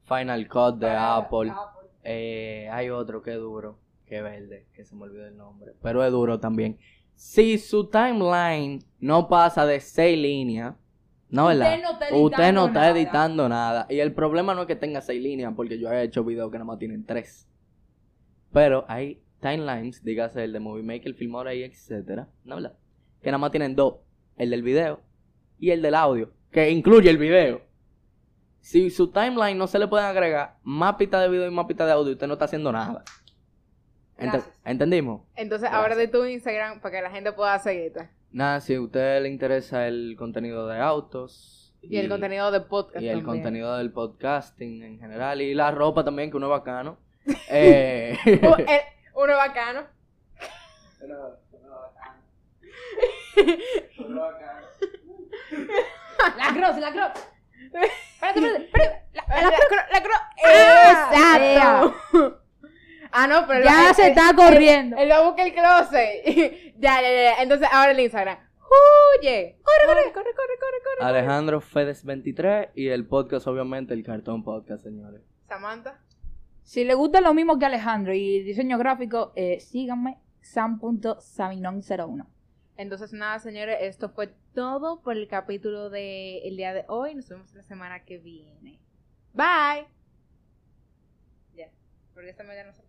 [0.03, 1.51] Final Cut de Apple.
[2.03, 5.73] Eh, hay otro que es duro, que es verde, que se me olvidó el nombre,
[5.81, 6.77] pero es duro también.
[7.15, 10.75] Si su timeline no pasa de seis líneas,
[11.31, 12.91] no verdad, Usted no está usted no editando está nada.
[12.91, 13.87] editando nada.
[13.89, 16.57] Y el problema no es que tenga seis líneas, porque yo he hecho videos que
[16.57, 17.47] nada más tienen tres.
[18.53, 22.73] Pero hay timelines, dígase el de Movie Maker, Filmora y etcétera, no verdad,
[23.21, 23.95] que nada más tienen dos,
[24.37, 24.99] el del video
[25.57, 27.61] y el del audio, que incluye el video.
[28.59, 31.87] Si su timeline no se le pueden agregar más pistas de video y más pistas
[31.87, 33.03] de audio, usted no está haciendo nada.
[34.17, 34.59] Ent- Gracias.
[34.63, 35.21] ¿Entendimos?
[35.35, 38.09] Entonces, ahora de tu Instagram para que la gente pueda seguirte.
[38.31, 43.01] Nada, si a usted le interesa el contenido de autos Y el contenido de podcast
[43.01, 43.25] y el también.
[43.43, 46.97] contenido del podcasting en general y la ropa también, que uno es bacano.
[47.49, 48.81] eh, Uh, el-
[49.15, 49.81] uno bacano.
[56.37, 57.11] La cross, la cross.
[57.73, 59.01] Espérate, espérate, espérate.
[59.13, 59.49] La- La,
[59.91, 60.21] la cross.
[60.33, 60.49] cro-
[60.91, 62.37] Exacto.
[63.13, 64.95] Ah, no, pero Ya el- se el- está corriendo.
[64.97, 66.70] El, el busca el closet.
[66.81, 67.41] Ya, ya, ya, ya.
[67.43, 68.37] Entonces, ahora el Instagram.
[69.19, 69.57] Huye.
[69.63, 71.05] Corre, corre, corre, corre, corre, corre.
[71.09, 75.21] Alejandro Fedes 23 y el podcast, obviamente, el Cartón Podcast, señores.
[75.47, 75.99] Samantha.
[76.63, 82.25] Si le gusta lo mismo que Alejandro y diseño gráfico, eh, síganme sam.saminón01.
[82.77, 87.13] Entonces, nada, señores, esto fue todo por el capítulo del día de hoy.
[87.15, 88.79] Nos vemos la semana que viene.
[89.33, 89.87] Bye.
[91.55, 91.69] Ya,
[92.13, 92.81] porque esta media no se-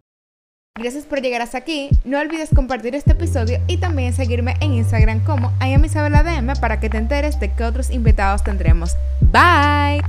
[0.79, 1.91] Gracias por llegar hasta aquí.
[2.03, 6.97] No olvides compartir este episodio y también seguirme en Instagram como IamIsabelaDM para que te
[6.97, 8.97] enteres de qué otros invitados tendremos.
[9.21, 10.01] Bye.